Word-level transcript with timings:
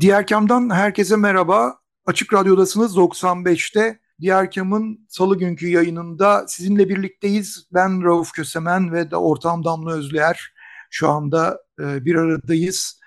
Diğer 0.00 0.26
Kam'dan 0.26 0.70
herkese 0.70 1.16
merhaba. 1.16 1.78
Açık 2.06 2.34
Radyo'dasınız 2.34 2.96
95'te. 2.96 3.98
Diğer 4.20 4.50
Kam'ın 4.50 5.06
salı 5.08 5.38
günkü 5.38 5.68
yayınında 5.68 6.44
sizinle 6.48 6.88
birlikteyiz. 6.88 7.68
Ben 7.74 8.04
Rauf 8.04 8.32
Kösemen 8.32 8.92
ve 8.92 9.10
de 9.10 9.16
ortağım 9.16 9.64
Damla 9.64 9.92
Özlüer. 9.92 10.52
Şu 10.90 11.08
anda 11.08 11.58
e, 11.80 12.04
bir 12.04 12.14
aradayız. 12.14 13.00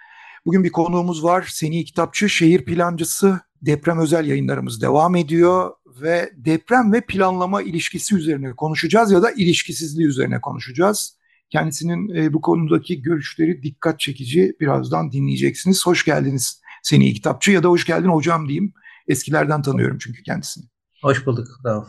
Bugün 0.46 0.64
bir 0.64 0.72
konuğumuz 0.72 1.24
var. 1.24 1.48
Seni 1.50 1.86
Kitapçı, 1.86 2.30
şehir 2.30 2.66
plancısı. 2.66 3.40
Deprem 3.62 4.00
özel 4.00 4.28
yayınlarımız 4.28 4.82
devam 4.82 5.16
ediyor 5.16 5.72
ve 6.02 6.32
deprem 6.36 6.94
ve 6.94 7.02
planlama 7.02 7.62
ilişkisi 7.62 8.16
üzerine 8.16 8.56
konuşacağız 8.56 9.12
ya 9.12 9.22
da 9.22 9.32
ilişkisizliği 9.32 10.08
üzerine 10.08 10.42
konuşacağız. 10.42 11.18
Kendisinin 11.50 12.16
e, 12.16 12.34
bu 12.34 12.42
konudaki 12.42 13.02
görüşleri 13.02 13.64
dikkat 13.64 14.00
çekici 14.00 14.54
birazdan 14.60 15.12
dinleyeceksiniz. 15.12 15.86
Hoş 15.86 16.06
geldiniz 16.06 16.62
Seni 16.82 17.14
Kitapçı 17.14 17.52
ya 17.52 17.64
da 17.64 17.68
hoş 17.68 17.86
geldin 17.86 18.10
hocam 18.10 18.48
diyeyim. 18.48 18.74
Eskilerden 19.08 19.62
tanıyorum 19.62 19.98
çünkü 19.98 20.24
kendisini. 20.24 20.66
Hoş 21.02 21.26
bulduk 21.26 21.48
Rauf. 21.66 21.88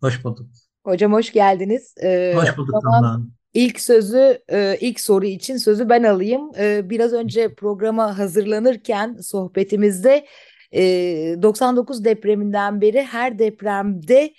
Hoş 0.00 0.24
bulduk. 0.24 0.46
Hocam 0.84 1.12
hoş 1.12 1.32
geldiniz. 1.32 1.94
Ee, 2.02 2.34
hoş 2.36 2.56
bulduk 2.56 2.74
Damla 2.84 3.20
İlk 3.54 3.80
sözü, 3.80 4.38
e, 4.52 4.78
ilk 4.80 5.00
soru 5.00 5.26
için 5.26 5.56
sözü 5.56 5.88
ben 5.88 6.02
alayım. 6.02 6.50
E, 6.58 6.90
biraz 6.90 7.12
önce 7.12 7.54
programa 7.54 8.18
hazırlanırken 8.18 9.16
sohbetimizde 9.22 10.26
99 10.72 12.00
e, 12.00 12.04
depreminden 12.04 12.80
beri 12.80 13.02
her 13.02 13.38
depremde 13.38 14.34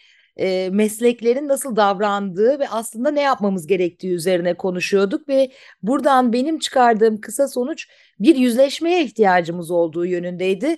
mesleklerin 0.71 1.47
nasıl 1.47 1.75
davrandığı 1.75 2.59
ve 2.59 2.69
aslında 2.69 3.11
ne 3.11 3.21
yapmamız 3.21 3.67
gerektiği 3.67 4.13
üzerine 4.13 4.53
konuşuyorduk 4.53 5.29
ve 5.29 5.51
buradan 5.81 6.33
benim 6.33 6.59
çıkardığım 6.59 7.21
kısa 7.21 7.47
sonuç 7.47 7.87
bir 8.19 8.35
yüzleşmeye 8.35 9.03
ihtiyacımız 9.03 9.71
olduğu 9.71 10.05
yönündeydi. 10.05 10.77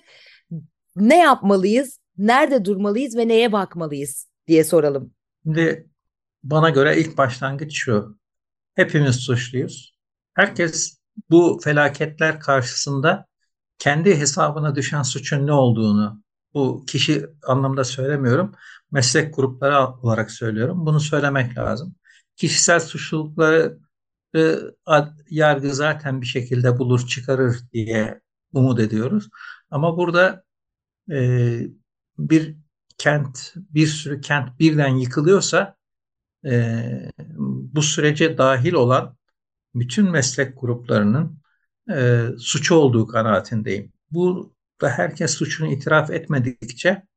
Ne 0.96 1.18
yapmalıyız, 1.18 2.00
nerede 2.18 2.64
durmalıyız 2.64 3.16
ve 3.16 3.28
neye 3.28 3.52
bakmalıyız 3.52 4.28
diye 4.46 4.64
soralım. 4.64 5.12
Şimdi 5.42 5.88
bana 6.42 6.70
göre 6.70 6.96
ilk 6.96 7.18
başlangıç 7.18 7.76
şu. 7.76 8.18
Hepimiz 8.74 9.16
suçluyuz. 9.16 9.98
Herkes 10.34 10.98
bu 11.30 11.60
felaketler 11.64 12.40
karşısında 12.40 13.26
kendi 13.78 14.16
hesabına 14.16 14.74
düşen 14.74 15.02
suçun 15.02 15.46
ne 15.46 15.52
olduğunu, 15.52 16.22
bu 16.54 16.84
kişi 16.86 17.26
anlamda 17.46 17.84
söylemiyorum, 17.84 18.54
meslek 18.90 19.36
grupları 19.36 19.86
olarak 20.02 20.30
söylüyorum. 20.30 20.86
Bunu 20.86 21.00
söylemek 21.00 21.58
lazım. 21.58 21.94
Kişisel 22.36 22.80
suçlulukları 22.80 23.78
yargı 25.30 25.74
zaten 25.74 26.20
bir 26.20 26.26
şekilde 26.26 26.78
bulur 26.78 27.06
çıkarır 27.06 27.56
diye 27.72 28.20
umut 28.52 28.80
ediyoruz. 28.80 29.28
Ama 29.70 29.96
burada 29.96 30.44
e, 31.12 31.60
bir 32.18 32.56
kent, 32.98 33.54
bir 33.56 33.86
sürü 33.86 34.20
kent 34.20 34.58
birden 34.60 34.96
yıkılıyorsa 34.96 35.76
e, 36.46 37.10
bu 37.38 37.82
sürece 37.82 38.38
dahil 38.38 38.72
olan 38.72 39.16
bütün 39.74 40.10
meslek 40.10 40.60
gruplarının 40.60 41.38
e, 41.92 42.26
suçu 42.38 42.74
olduğu 42.74 43.06
kanaatindeyim. 43.06 43.92
Bu 44.10 44.54
da 44.80 44.90
herkes 44.90 45.34
suçunu 45.34 45.72
itiraf 45.72 46.10
etmedikçe 46.10 46.88
e, 46.88 47.07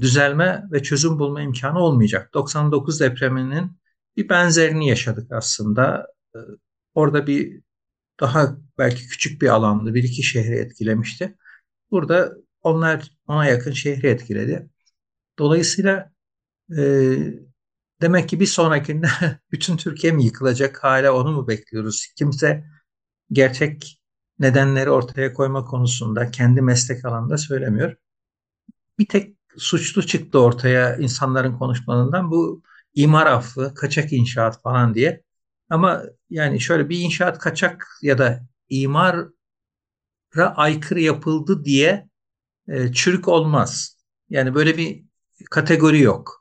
düzelme 0.00 0.64
ve 0.72 0.82
çözüm 0.82 1.18
bulma 1.18 1.42
imkanı 1.42 1.78
olmayacak. 1.78 2.34
99 2.34 3.00
depreminin 3.00 3.80
bir 4.16 4.28
benzerini 4.28 4.88
yaşadık 4.88 5.32
aslında. 5.32 6.06
E, 6.34 6.38
orada 6.94 7.26
bir 7.26 7.62
daha 8.20 8.56
belki 8.78 9.08
küçük 9.08 9.42
bir 9.42 9.48
alandı, 9.48 9.94
bir 9.94 10.02
iki 10.04 10.22
şehri 10.22 10.54
etkilemişti. 10.54 11.36
Burada 11.90 12.32
onlar 12.62 13.10
ona 13.26 13.46
yakın 13.46 13.72
şehri 13.72 14.06
etkiledi. 14.08 14.70
Dolayısıyla 15.38 16.12
e, 16.78 16.82
Demek 18.02 18.28
ki 18.28 18.40
bir 18.40 18.46
sonrakinde 18.46 19.06
bütün 19.52 19.76
Türkiye 19.76 20.12
mi 20.12 20.24
yıkılacak 20.24 20.84
hala 20.84 21.12
onu 21.12 21.32
mu 21.32 21.48
bekliyoruz? 21.48 22.06
Kimse 22.16 22.64
gerçek 23.32 24.02
nedenleri 24.38 24.90
ortaya 24.90 25.32
koyma 25.32 25.64
konusunda 25.64 26.30
kendi 26.30 26.62
meslek 26.62 27.04
alanında 27.04 27.38
söylemiyor. 27.38 27.96
Bir 28.98 29.06
tek 29.08 29.37
suçlu 29.56 30.06
çıktı 30.06 30.40
ortaya 30.40 30.96
insanların 30.96 31.58
konuşmalarından 31.58 32.30
bu 32.30 32.62
imar 32.94 33.26
affı, 33.26 33.74
kaçak 33.74 34.12
inşaat 34.12 34.62
falan 34.62 34.94
diye. 34.94 35.22
Ama 35.70 36.02
yani 36.30 36.60
şöyle 36.60 36.88
bir 36.88 37.00
inşaat 37.00 37.38
kaçak 37.38 37.86
ya 38.02 38.18
da 38.18 38.46
imara 38.68 39.28
aykırı 40.56 41.00
yapıldı 41.00 41.64
diye 41.64 42.08
e, 42.68 42.92
çürük 42.92 43.28
olmaz. 43.28 43.98
Yani 44.30 44.54
böyle 44.54 44.76
bir 44.76 45.04
kategori 45.50 46.00
yok 46.00 46.38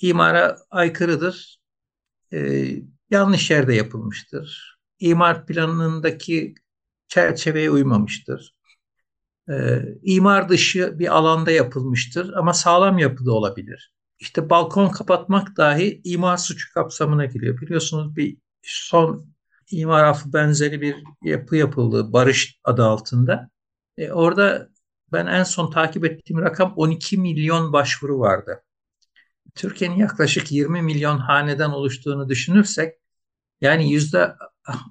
imara 0.00 0.58
aykırıdır. 0.70 1.60
E, 2.32 2.66
yanlış 3.10 3.50
yerde 3.50 3.74
yapılmıştır. 3.74 4.78
İmar 4.98 5.46
planındaki 5.46 6.54
çerçeveye 7.08 7.70
uymamıştır. 7.70 8.53
E, 9.50 9.82
imar 10.02 10.48
dışı 10.48 10.98
bir 10.98 11.16
alanda 11.16 11.50
yapılmıştır 11.50 12.32
ama 12.32 12.52
sağlam 12.52 12.98
yapıda 12.98 13.32
olabilir. 13.32 13.92
İşte 14.18 14.50
balkon 14.50 14.88
kapatmak 14.88 15.56
dahi 15.56 16.00
imar 16.04 16.36
suçu 16.36 16.74
kapsamına 16.74 17.24
giriyor. 17.24 17.60
Biliyorsunuz 17.60 18.16
bir 18.16 18.36
son 18.62 19.26
imar 19.70 20.04
affı 20.04 20.32
benzeri 20.32 20.80
bir 20.80 20.96
yapı 21.22 21.56
yapıldı 21.56 22.12
Barış 22.12 22.60
adı 22.64 22.84
altında. 22.84 23.50
E, 23.98 24.12
orada 24.12 24.68
ben 25.12 25.26
en 25.26 25.44
son 25.44 25.70
takip 25.70 26.04
ettiğim 26.04 26.40
rakam 26.42 26.72
12 26.76 27.18
milyon 27.18 27.72
başvuru 27.72 28.18
vardı. 28.20 28.62
Türkiye'nin 29.54 29.96
yaklaşık 29.96 30.52
20 30.52 30.82
milyon 30.82 31.18
haneden 31.18 31.70
oluştuğunu 31.70 32.28
düşünürsek 32.28 32.94
yani 33.60 33.92
yüzde 33.92 34.34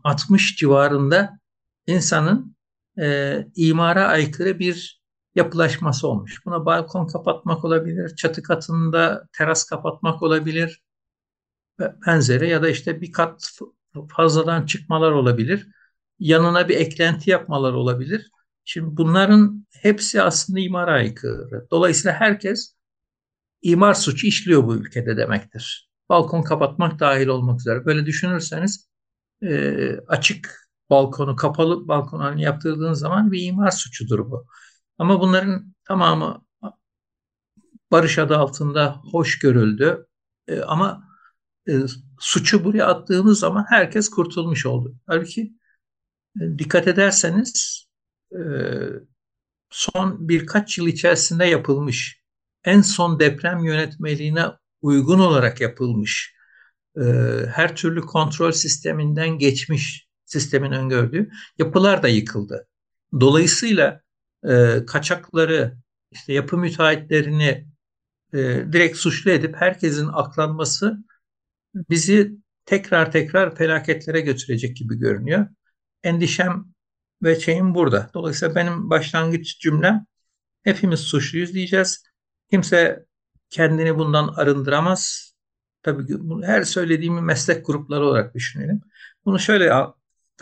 60 0.03 0.55
civarında 0.57 1.39
insanın 1.87 2.52
e, 2.99 3.37
imara 3.55 4.07
aykırı 4.07 4.59
bir 4.59 5.03
yapılaşması 5.35 6.07
olmuş. 6.07 6.45
Buna 6.45 6.65
balkon 6.65 7.07
kapatmak 7.07 7.65
olabilir, 7.65 8.15
çatı 8.15 8.43
katında 8.43 9.27
teras 9.37 9.63
kapatmak 9.65 10.23
olabilir, 10.23 10.83
benzeri 11.79 12.49
ya 12.49 12.63
da 12.63 12.69
işte 12.69 13.01
bir 13.01 13.11
kat 13.11 13.59
fazladan 14.09 14.65
çıkmalar 14.65 15.11
olabilir. 15.11 15.67
Yanına 16.19 16.69
bir 16.69 16.75
eklenti 16.75 17.29
yapmalar 17.29 17.73
olabilir. 17.73 18.31
Şimdi 18.65 18.97
bunların 18.97 19.67
hepsi 19.71 20.21
aslında 20.21 20.59
imara 20.59 20.91
aykırı. 20.91 21.67
Dolayısıyla 21.71 22.19
herkes 22.19 22.75
imar 23.61 23.93
suçu 23.93 24.27
işliyor 24.27 24.63
bu 24.67 24.75
ülkede 24.75 25.17
demektir. 25.17 25.89
Balkon 26.09 26.41
kapatmak 26.41 26.99
dahil 26.99 27.27
olmak 27.27 27.59
üzere. 27.59 27.85
Böyle 27.85 28.05
düşünürseniz 28.05 28.89
e, 29.43 29.91
açık 30.07 30.62
balkonu 30.89 31.35
kapalı 31.35 31.87
balkon 31.87 32.19
haline 32.19 32.41
yaptırdığınız 32.41 32.99
zaman 32.99 33.31
bir 33.31 33.45
imar 33.45 33.71
suçudur 33.71 34.19
bu. 34.31 34.45
Ama 34.97 35.21
bunların 35.21 35.73
tamamı 35.87 36.45
barış 37.91 38.19
adı 38.19 38.37
altında 38.37 39.01
hoş 39.11 39.39
görüldü. 39.39 40.07
E, 40.47 40.61
ama 40.61 41.03
e, 41.69 41.73
suçu 42.19 42.63
buraya 42.63 42.87
attığımız 42.87 43.39
zaman 43.39 43.65
herkes 43.69 44.09
kurtulmuş 44.09 44.65
oldu. 44.65 44.95
Halbuki 45.07 45.53
e, 46.41 46.57
dikkat 46.57 46.87
ederseniz 46.87 47.85
e, 48.31 48.39
son 49.69 50.29
birkaç 50.29 50.77
yıl 50.77 50.87
içerisinde 50.87 51.45
yapılmış 51.45 52.23
en 52.63 52.81
son 52.81 53.19
deprem 53.19 53.63
yönetmeliğine 53.63 54.45
uygun 54.81 55.19
olarak 55.19 55.61
yapılmış, 55.61 56.35
e, 56.97 57.01
her 57.51 57.75
türlü 57.75 58.01
kontrol 58.01 58.51
sisteminden 58.51 59.29
geçmiş 59.37 60.02
sistemin 60.33 60.71
öngördüğü 60.71 61.29
yapılar 61.57 62.03
da 62.03 62.07
yıkıldı. 62.07 62.67
Dolayısıyla 63.19 64.01
e, 64.49 64.85
kaçakları, 64.87 65.77
işte 66.11 66.33
yapı 66.33 66.57
müteahhitlerini 66.57 67.67
e, 68.33 68.37
direkt 68.71 68.97
suçlu 68.97 69.31
edip 69.31 69.55
herkesin 69.55 70.07
aklanması 70.13 70.97
bizi 71.75 72.31
tekrar 72.65 73.11
tekrar 73.11 73.55
felaketlere 73.55 74.21
götürecek 74.21 74.77
gibi 74.77 74.95
görünüyor. 74.95 75.47
Endişem 76.03 76.65
ve 77.23 77.39
şeyim 77.39 77.75
burada. 77.75 78.09
Dolayısıyla 78.13 78.55
benim 78.55 78.89
başlangıç 78.89 79.59
cümlem 79.59 80.05
hepimiz 80.63 80.99
suçluyuz 80.99 81.53
diyeceğiz. 81.53 82.03
Kimse 82.51 83.05
kendini 83.49 83.97
bundan 83.97 84.27
arındıramaz. 84.27 85.33
Tabii 85.83 86.03
her 86.43 86.63
söylediğimi 86.63 87.21
meslek 87.21 87.65
grupları 87.65 88.05
olarak 88.05 88.35
düşünelim. 88.35 88.81
Bunu 89.25 89.39
şöyle 89.39 89.73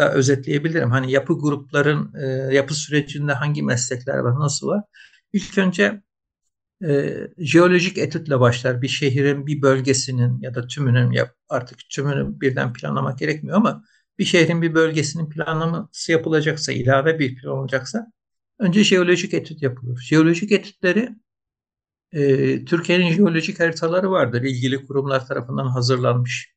da 0.01 0.13
özetleyebilirim. 0.13 0.91
Hani 0.91 1.11
yapı 1.11 1.39
grupların 1.39 2.13
e, 2.23 2.55
yapı 2.55 2.73
sürecinde 2.73 3.33
hangi 3.33 3.63
meslekler 3.63 4.17
var, 4.17 4.39
nasıl 4.39 4.67
var? 4.67 4.83
İlk 5.33 5.57
önce 5.57 6.01
e, 6.85 7.17
jeolojik 7.37 7.97
etütle 7.97 8.39
başlar. 8.39 8.81
Bir 8.81 8.87
şehrin, 8.87 9.47
bir 9.47 9.61
bölgesinin 9.61 10.41
ya 10.41 10.55
da 10.55 10.67
tümünün 10.67 11.11
ya 11.11 11.33
artık 11.49 11.79
tümünü 11.89 12.41
birden 12.41 12.73
planlamak 12.73 13.19
gerekmiyor 13.19 13.57
ama 13.57 13.83
bir 14.19 14.25
şehrin 14.25 14.61
bir 14.61 14.73
bölgesinin 14.73 15.29
planlaması 15.29 16.11
yapılacaksa, 16.11 16.71
ilave 16.71 17.19
bir 17.19 17.35
plan 17.35 17.57
olacaksa 17.57 18.07
önce 18.59 18.83
jeolojik 18.83 19.33
etüt 19.33 19.61
yapılır. 19.61 19.99
Jeolojik 20.09 20.51
etütleri 20.51 21.09
e, 22.11 22.65
Türkiye'nin 22.65 23.11
jeolojik 23.13 23.59
haritaları 23.59 24.11
vardır. 24.11 24.41
ilgili 24.41 24.85
kurumlar 24.85 25.27
tarafından 25.27 25.67
hazırlanmış. 25.67 26.53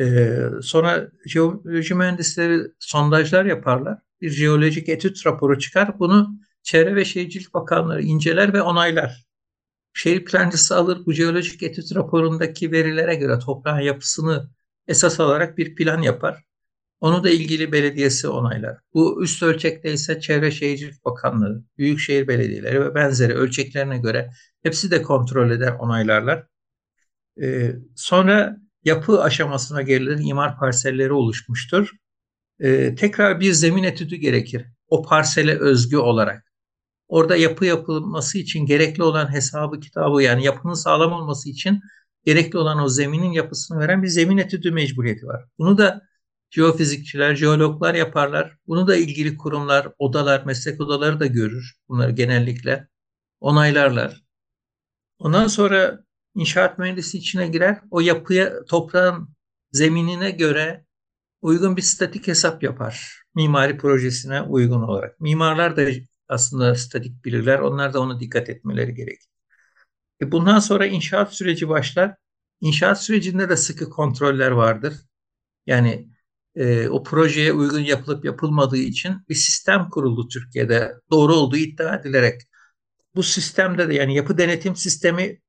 E, 0.00 0.38
sonra 0.62 1.10
jeoloji 1.26 1.94
mühendisleri 1.94 2.62
sondajlar 2.78 3.44
yaparlar. 3.44 3.98
Bir 4.20 4.30
jeolojik 4.30 4.88
etüt 4.88 5.26
raporu 5.26 5.58
çıkar. 5.58 5.98
Bunu 5.98 6.38
Çevre 6.62 6.96
ve 6.96 7.04
Şehircilik 7.04 7.54
Bakanlığı 7.54 8.00
inceler 8.00 8.52
ve 8.52 8.62
onaylar. 8.62 9.24
Şehir 9.92 10.24
plancısı 10.24 10.76
alır 10.76 11.06
bu 11.06 11.12
jeolojik 11.12 11.62
etüt 11.62 11.94
raporundaki 11.94 12.72
verilere 12.72 13.14
göre 13.14 13.38
toprağın 13.38 13.80
yapısını 13.80 14.50
esas 14.88 15.20
alarak 15.20 15.58
bir 15.58 15.74
plan 15.74 16.02
yapar. 16.02 16.44
Onu 17.00 17.24
da 17.24 17.30
ilgili 17.30 17.72
belediyesi 17.72 18.28
onaylar. 18.28 18.78
Bu 18.94 19.24
üst 19.24 19.42
ölçekte 19.42 19.92
ise 19.92 20.20
Çevre 20.20 20.50
Şehircilik 20.50 21.04
Bakanlığı, 21.04 21.64
Büyükşehir 21.78 22.28
Belediyeleri 22.28 22.80
ve 22.80 22.94
benzeri 22.94 23.34
ölçeklerine 23.34 23.98
göre 23.98 24.30
hepsi 24.62 24.90
de 24.90 25.02
kontrol 25.02 25.50
eder, 25.50 25.72
onaylarlar. 25.78 26.46
Ee, 27.42 27.74
sonra 27.96 28.56
yapı 28.84 29.22
aşamasına 29.22 29.82
gelir, 29.82 30.18
imar 30.22 30.58
parselleri 30.58 31.12
oluşmuştur. 31.12 31.90
Ee, 32.60 32.94
tekrar 32.94 33.40
bir 33.40 33.52
zemin 33.52 33.82
etüdü 33.82 34.16
gerekir. 34.16 34.66
O 34.88 35.02
parsele 35.02 35.58
özgü 35.58 35.96
olarak. 35.96 36.52
Orada 37.08 37.36
yapı 37.36 37.64
yapılması 37.64 38.38
için 38.38 38.66
gerekli 38.66 39.02
olan 39.02 39.32
hesabı 39.32 39.80
kitabı 39.80 40.22
yani 40.22 40.44
yapının 40.44 40.74
sağlam 40.74 41.12
olması 41.12 41.48
için 41.50 41.80
gerekli 42.24 42.58
olan 42.58 42.82
o 42.82 42.88
zeminin 42.88 43.32
yapısını 43.32 43.78
veren 43.80 44.02
bir 44.02 44.08
zemin 44.08 44.38
etüdü 44.38 44.70
mecburiyeti 44.70 45.26
var. 45.26 45.44
Bunu 45.58 45.78
da 45.78 46.02
jeofizikçiler, 46.50 47.34
jeologlar 47.34 47.94
yaparlar. 47.94 48.56
Bunu 48.66 48.88
da 48.88 48.96
ilgili 48.96 49.36
kurumlar, 49.36 49.88
odalar, 49.98 50.44
meslek 50.44 50.80
odaları 50.80 51.20
da 51.20 51.26
görür. 51.26 51.74
Bunları 51.88 52.10
genellikle 52.12 52.88
onaylarlar. 53.40 54.24
Ondan 55.18 55.46
sonra 55.46 56.03
inşaat 56.34 56.78
mühendisi 56.78 57.18
içine 57.18 57.48
girer. 57.48 57.80
O 57.90 58.00
yapıya, 58.00 58.64
toprağın 58.64 59.28
zeminine 59.72 60.30
göre 60.30 60.84
uygun 61.42 61.76
bir 61.76 61.82
statik 61.82 62.26
hesap 62.26 62.62
yapar. 62.62 63.22
Mimari 63.34 63.78
projesine 63.78 64.42
uygun 64.42 64.82
olarak. 64.82 65.20
Mimarlar 65.20 65.76
da 65.76 65.90
aslında 66.28 66.74
statik 66.74 67.24
bilirler. 67.24 67.58
Onlar 67.58 67.94
da 67.94 68.00
ona 68.00 68.20
dikkat 68.20 68.48
etmeleri 68.48 68.94
gerekir. 68.94 69.28
E 70.22 70.32
bundan 70.32 70.58
sonra 70.58 70.86
inşaat 70.86 71.34
süreci 71.34 71.68
başlar. 71.68 72.14
İnşaat 72.60 73.02
sürecinde 73.02 73.48
de 73.48 73.56
sıkı 73.56 73.90
kontroller 73.90 74.50
vardır. 74.50 74.94
Yani 75.66 76.08
e, 76.54 76.88
o 76.88 77.02
projeye 77.02 77.52
uygun 77.52 77.80
yapılıp 77.80 78.24
yapılmadığı 78.24 78.76
için 78.76 79.14
bir 79.28 79.34
sistem 79.34 79.88
kuruldu 79.90 80.28
Türkiye'de. 80.28 80.94
Doğru 81.10 81.34
olduğu 81.34 81.56
iddia 81.56 81.96
edilerek. 81.96 82.40
Bu 83.14 83.22
sistemde 83.22 83.88
de 83.88 83.94
yani 83.94 84.16
yapı 84.16 84.38
denetim 84.38 84.76
sistemi 84.76 85.40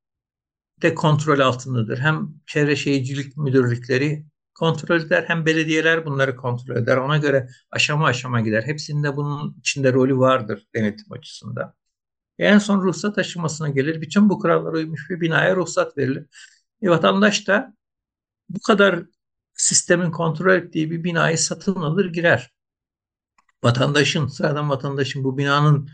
de 0.81 0.95
kontrol 0.95 1.39
altındadır. 1.39 2.00
Hem 2.00 2.30
çevre 2.48 2.75
şehircilik 2.75 3.38
müdürlükleri 3.38 4.25
kontrol 4.54 5.01
eder 5.01 5.24
hem 5.27 5.45
belediyeler 5.45 6.06
bunları 6.06 6.36
kontrol 6.36 6.75
eder. 6.75 6.98
Ona 6.98 7.18
göre 7.18 7.50
aşama 7.72 8.06
aşama 8.07 8.42
gider. 8.42 8.63
Hepsinde 8.63 9.16
bunun 9.16 9.56
içinde 9.60 9.94
rolü 9.94 10.18
vardır 10.18 10.68
denetim 10.75 11.13
açısından. 11.13 11.74
En 12.39 12.57
son 12.57 12.81
ruhsat 12.81 13.18
aşamasına 13.18 13.69
gelir. 13.69 14.01
Bütün 14.01 14.30
bu 14.30 14.39
kurallara 14.39 14.77
uymuş 14.77 15.10
bir 15.10 15.22
binaya 15.22 15.56
ruhsat 15.56 15.98
verilir. 15.98 16.25
E, 16.81 16.89
vatandaş 16.89 17.48
da 17.48 17.75
bu 18.50 18.60
kadar 18.62 19.04
sistemin 19.54 20.12
kontrol 20.12 20.56
ettiği 20.56 20.92
bir 20.92 21.04
binayı 21.04 21.38
satın 21.38 21.75
alır 21.75 22.06
girer. 22.13 22.51
Vatandaşın, 23.63 24.28
sıradan 24.28 24.69
vatandaşın 24.69 25.24
bu 25.24 25.38
binanın 25.38 25.89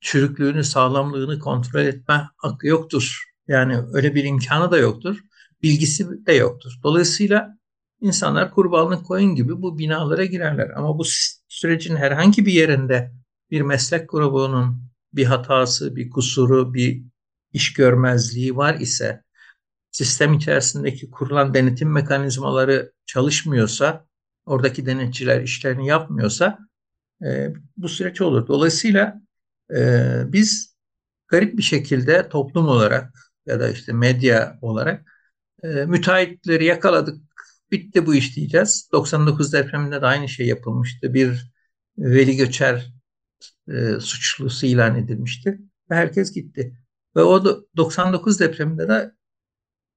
çürüklüğünü, 0.00 0.64
sağlamlığını 0.64 1.38
kontrol 1.38 1.80
etme 1.80 2.28
hakkı 2.36 2.66
yoktur. 2.66 3.27
Yani 3.48 3.78
öyle 3.92 4.14
bir 4.14 4.24
imkanı 4.24 4.70
da 4.70 4.78
yoktur. 4.78 5.18
Bilgisi 5.62 6.26
de 6.26 6.32
yoktur. 6.32 6.72
Dolayısıyla 6.82 7.58
insanlar 8.00 8.50
kurbanlık 8.50 9.06
koyun 9.06 9.34
gibi 9.34 9.62
bu 9.62 9.78
binalara 9.78 10.24
girerler. 10.24 10.70
Ama 10.76 10.98
bu 10.98 11.02
sürecin 11.48 11.96
herhangi 11.96 12.46
bir 12.46 12.52
yerinde 12.52 13.12
bir 13.50 13.60
meslek 13.60 14.10
grubunun 14.10 14.88
bir 15.12 15.24
hatası, 15.24 15.96
bir 15.96 16.10
kusuru, 16.10 16.74
bir 16.74 17.02
iş 17.52 17.72
görmezliği 17.72 18.56
var 18.56 18.74
ise 18.74 19.22
sistem 19.90 20.34
içerisindeki 20.34 21.10
kurulan 21.10 21.54
denetim 21.54 21.92
mekanizmaları 21.92 22.92
çalışmıyorsa, 23.06 24.06
oradaki 24.46 24.86
denetçiler 24.86 25.42
işlerini 25.42 25.86
yapmıyorsa 25.86 26.58
e, 27.24 27.48
bu 27.76 27.88
süreç 27.88 28.20
olur. 28.20 28.46
Dolayısıyla 28.48 29.22
e, 29.76 30.02
biz 30.26 30.76
garip 31.28 31.56
bir 31.58 31.62
şekilde 31.62 32.28
toplum 32.28 32.68
olarak 32.68 33.27
ya 33.48 33.60
da 33.60 33.68
işte 33.70 33.92
medya 33.92 34.58
olarak 34.62 35.04
e, 35.62 35.68
müteahhitleri 35.68 36.64
yakaladık, 36.64 37.16
bitti 37.72 38.06
bu 38.06 38.14
iş 38.14 38.36
diyeceğiz. 38.36 38.88
99 38.92 39.52
depreminde 39.52 40.02
de 40.02 40.06
aynı 40.06 40.28
şey 40.28 40.46
yapılmıştı. 40.46 41.14
Bir 41.14 41.52
Veli 41.98 42.36
Göçer 42.36 42.92
e, 43.68 44.00
suçlusu 44.00 44.66
ilan 44.66 44.96
edilmişti 44.96 45.58
ve 45.90 45.94
herkes 45.94 46.32
gitti. 46.32 46.78
Ve 47.16 47.22
o 47.22 47.44
99 47.76 48.40
depreminde 48.40 48.88
de 48.88 49.12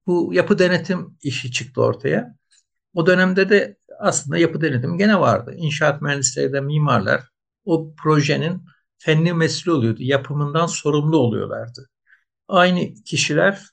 bu 0.06 0.30
yapı 0.34 0.58
denetim 0.58 1.18
işi 1.22 1.52
çıktı 1.52 1.82
ortaya. 1.82 2.36
O 2.94 3.06
dönemde 3.06 3.50
de 3.50 3.76
aslında 3.98 4.38
yapı 4.38 4.60
denetim 4.60 4.98
gene 4.98 5.20
vardı. 5.20 5.54
İnşaat 5.56 6.02
mühendisleri 6.02 6.52
de 6.52 6.60
mimarlar 6.60 7.28
o 7.64 7.94
projenin 7.94 8.62
fenli 8.98 9.34
mesul 9.34 9.72
oluyordu. 9.72 10.02
Yapımından 10.02 10.66
sorumlu 10.66 11.16
oluyorlardı. 11.16 11.88
Aynı 12.48 12.94
kişiler 12.94 13.68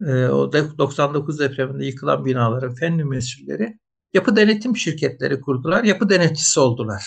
e, 0.00 0.12
o 0.26 0.52
99 0.52 1.38
depreminde 1.38 1.86
yıkılan 1.86 2.24
binaların 2.24 2.74
fenli 2.74 3.04
mesulleri 3.04 3.78
yapı 4.14 4.36
denetim 4.36 4.76
şirketleri 4.76 5.40
kurdular. 5.40 5.84
Yapı 5.84 6.10
denetçisi 6.10 6.60
oldular. 6.60 7.04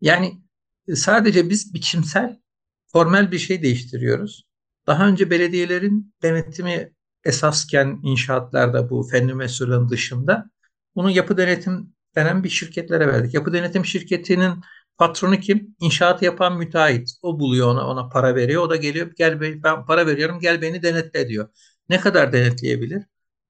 Yani 0.00 0.42
e, 0.88 0.96
sadece 0.96 1.50
biz 1.50 1.74
biçimsel, 1.74 2.40
formel 2.86 3.32
bir 3.32 3.38
şey 3.38 3.62
değiştiriyoruz. 3.62 4.44
Daha 4.86 5.08
önce 5.08 5.30
belediyelerin 5.30 6.14
denetimi 6.22 6.92
esasken 7.24 8.00
inşaatlarda 8.02 8.90
bu 8.90 9.02
fenli 9.02 9.34
mesulün 9.34 9.88
dışında 9.88 10.50
bunu 10.94 11.10
yapı 11.10 11.36
denetim 11.36 11.94
denen 12.16 12.44
bir 12.44 12.48
şirketlere 12.48 13.08
verdik. 13.08 13.34
Yapı 13.34 13.52
denetim 13.52 13.84
şirketinin 13.84 14.54
patronu 15.02 15.40
kim? 15.40 15.76
İnşaatı 15.80 16.24
yapan 16.24 16.58
müteahhit. 16.58 17.10
O 17.22 17.40
buluyor 17.40 17.68
ona, 17.68 17.88
ona 17.88 18.08
para 18.08 18.34
veriyor. 18.34 18.62
O 18.62 18.70
da 18.70 18.76
geliyor 18.76 19.12
gel 19.16 19.40
ben 19.40 19.86
para 19.86 20.06
veriyorum 20.06 20.40
gel 20.40 20.62
beni 20.62 20.82
denetle 20.82 21.28
diyor. 21.28 21.48
Ne 21.88 22.00
kadar 22.00 22.32
denetleyebilir? 22.32 23.04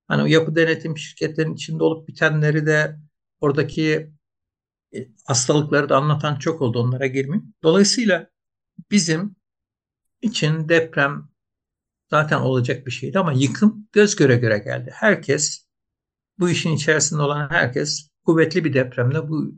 Hani 0.09 0.33
yapı 0.33 0.57
denetim 0.57 0.99
şirketlerinin 0.99 1.55
içinde 1.55 1.85
olup 1.85 2.09
bitenleri 2.09 2.67
de 2.67 2.97
oradaki 3.41 4.13
e, 4.95 4.99
hastalıkları 5.27 5.89
da 5.89 5.97
anlatan 5.97 6.37
çok 6.37 6.63
oldu 6.63 6.79
onlara 6.79 7.07
girmeyeyim. 7.07 7.55
Dolayısıyla 7.63 8.31
bizim 8.91 9.37
için 10.23 10.69
deprem 10.69 11.29
zaten 12.11 12.41
olacak 12.41 12.87
bir 12.87 12.91
şeydi 12.91 13.19
ama 13.19 13.33
yıkım 13.33 13.89
göz 13.93 14.17
göre 14.17 14.37
göre 14.37 14.59
geldi. 14.59 14.91
Herkes 14.95 15.67
bu 16.39 16.51
işin 16.51 16.73
içerisinde 16.73 17.23
olan 17.23 17.51
herkes 17.51 18.11
kuvvetli 18.27 18.65
bir 18.65 18.75
depremle 18.75 19.29
bu 19.29 19.55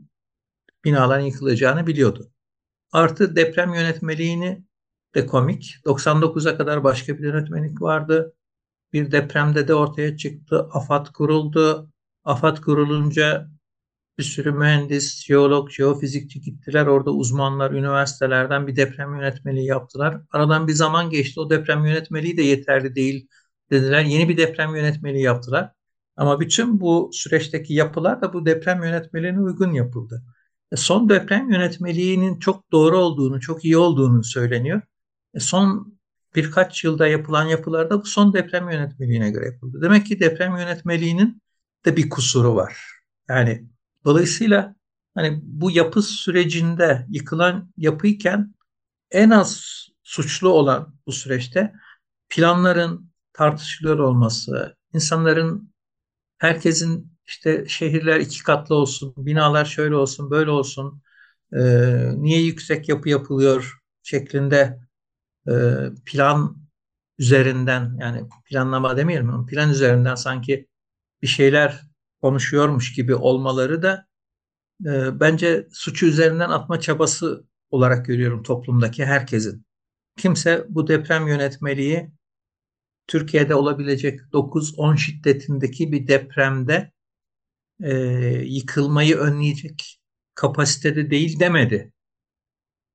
binaların 0.85 1.25
yıkılacağını 1.25 1.87
biliyordu. 1.87 2.31
Artı 2.91 3.35
deprem 3.35 3.73
yönetmeliğini 3.73 4.63
de 5.15 5.25
komik. 5.25 5.75
99'a 5.85 6.57
kadar 6.57 6.83
başka 6.83 7.17
bir 7.17 7.23
yönetmelik 7.23 7.81
vardı. 7.81 8.33
Bir 8.93 9.11
depremde 9.11 9.67
de 9.67 9.75
ortaya 9.75 10.17
çıktı. 10.17 10.69
AFAD 10.71 11.07
kuruldu. 11.07 11.91
AFAD 12.23 12.57
kurulunca 12.57 13.49
bir 14.17 14.23
sürü 14.23 14.51
mühendis, 14.51 15.25
jeolog, 15.25 15.69
jeofizikçi 15.71 16.41
gittiler. 16.41 16.85
Orada 16.87 17.11
uzmanlar 17.11 17.71
üniversitelerden 17.71 18.67
bir 18.67 18.75
deprem 18.75 19.15
yönetmeliği 19.15 19.65
yaptılar. 19.65 20.21
Aradan 20.31 20.67
bir 20.67 20.73
zaman 20.73 21.09
geçti. 21.09 21.39
O 21.39 21.49
deprem 21.49 21.85
yönetmeliği 21.85 22.37
de 22.37 22.41
yeterli 22.41 22.95
değil 22.95 23.27
dediler. 23.71 24.03
Yeni 24.03 24.29
bir 24.29 24.37
deprem 24.37 24.75
yönetmeliği 24.75 25.23
yaptılar. 25.23 25.71
Ama 26.17 26.39
bütün 26.39 26.81
bu 26.81 27.09
süreçteki 27.13 27.73
yapılar 27.73 28.21
da 28.21 28.33
bu 28.33 28.45
deprem 28.45 28.83
yönetmeliğine 28.83 29.39
uygun 29.39 29.71
yapıldı. 29.71 30.23
E, 30.71 30.75
son 30.75 31.09
deprem 31.09 31.51
yönetmeliğinin 31.51 32.39
çok 32.39 32.71
doğru 32.71 32.97
olduğunu, 32.97 33.39
çok 33.39 33.65
iyi 33.65 33.77
olduğunu 33.77 34.23
söyleniyor. 34.23 34.81
E, 35.33 35.39
son 35.39 35.95
birkaç 36.35 36.83
yılda 36.83 37.07
yapılan 37.07 37.45
yapılarda 37.45 38.01
bu 38.01 38.05
son 38.05 38.33
deprem 38.33 38.69
yönetmeliğine 38.69 39.31
göre 39.31 39.45
yapıldı. 39.45 39.81
Demek 39.81 40.05
ki 40.05 40.19
deprem 40.19 40.57
yönetmeliğinin 40.57 41.41
de 41.85 41.97
bir 41.97 42.09
kusuru 42.09 42.55
var. 42.55 42.77
Yani 43.29 43.69
dolayısıyla 44.05 44.75
hani 45.15 45.39
bu 45.43 45.71
yapı 45.71 46.01
sürecinde 46.01 47.05
yıkılan 47.09 47.73
yapıyken 47.77 48.55
en 49.11 49.29
az 49.29 49.65
suçlu 50.03 50.49
olan 50.49 50.95
bu 51.07 51.11
süreçte 51.11 51.73
planların 52.29 53.11
tartışılıyor 53.33 53.99
olması, 53.99 54.75
insanların 54.93 55.73
herkesin 56.37 57.14
işte 57.27 57.65
şehirler 57.67 58.19
iki 58.19 58.43
katlı 58.43 58.75
olsun, 58.75 59.13
binalar 59.17 59.65
şöyle 59.65 59.95
olsun, 59.95 60.31
böyle 60.31 60.49
olsun, 60.51 61.01
e, 61.53 61.59
niye 62.21 62.41
yüksek 62.41 62.89
yapı 62.89 63.09
yapılıyor 63.09 63.79
şeklinde 64.03 64.79
e, 65.47 65.53
plan 66.05 66.57
üzerinden 67.19 67.97
yani 68.01 68.29
planlama 68.45 68.97
demeyelim 68.97 69.29
ama 69.29 69.45
plan 69.45 69.69
üzerinden 69.71 70.15
sanki 70.15 70.67
bir 71.21 71.27
şeyler 71.27 71.81
konuşuyormuş 72.21 72.93
gibi 72.93 73.15
olmaları 73.15 73.81
da 73.83 74.07
e, 74.85 75.19
bence 75.19 75.67
suçu 75.71 76.05
üzerinden 76.05 76.49
atma 76.49 76.79
çabası 76.79 77.45
olarak 77.69 78.05
görüyorum 78.05 78.43
toplumdaki 78.43 79.05
herkesin. 79.05 79.65
Kimse 80.17 80.65
bu 80.69 80.87
deprem 80.87 81.27
yönetmeliği 81.27 82.11
Türkiye'de 83.07 83.55
olabilecek 83.55 84.19
9-10 84.33 84.97
şiddetindeki 84.97 85.91
bir 85.91 86.07
depremde 86.07 86.91
e, 87.83 87.93
yıkılmayı 88.45 89.17
önleyecek 89.17 89.99
kapasitede 90.35 91.09
değil 91.09 91.39
demedi. 91.39 91.93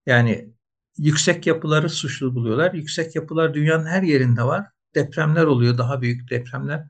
Yani 0.07 0.55
yüksek 0.99 1.47
yapıları 1.47 1.91
suçlu 1.91 2.35
buluyorlar. 2.35 2.75
Yüksek 2.75 3.17
yapılar 3.17 3.55
dünyanın 3.55 3.87
her 3.87 4.03
yerinde 4.03 4.43
var. 4.45 4.67
Depremler 4.95 5.45
oluyor, 5.45 5.79
daha 5.79 6.03
büyük 6.03 6.31
depremler. 6.31 6.87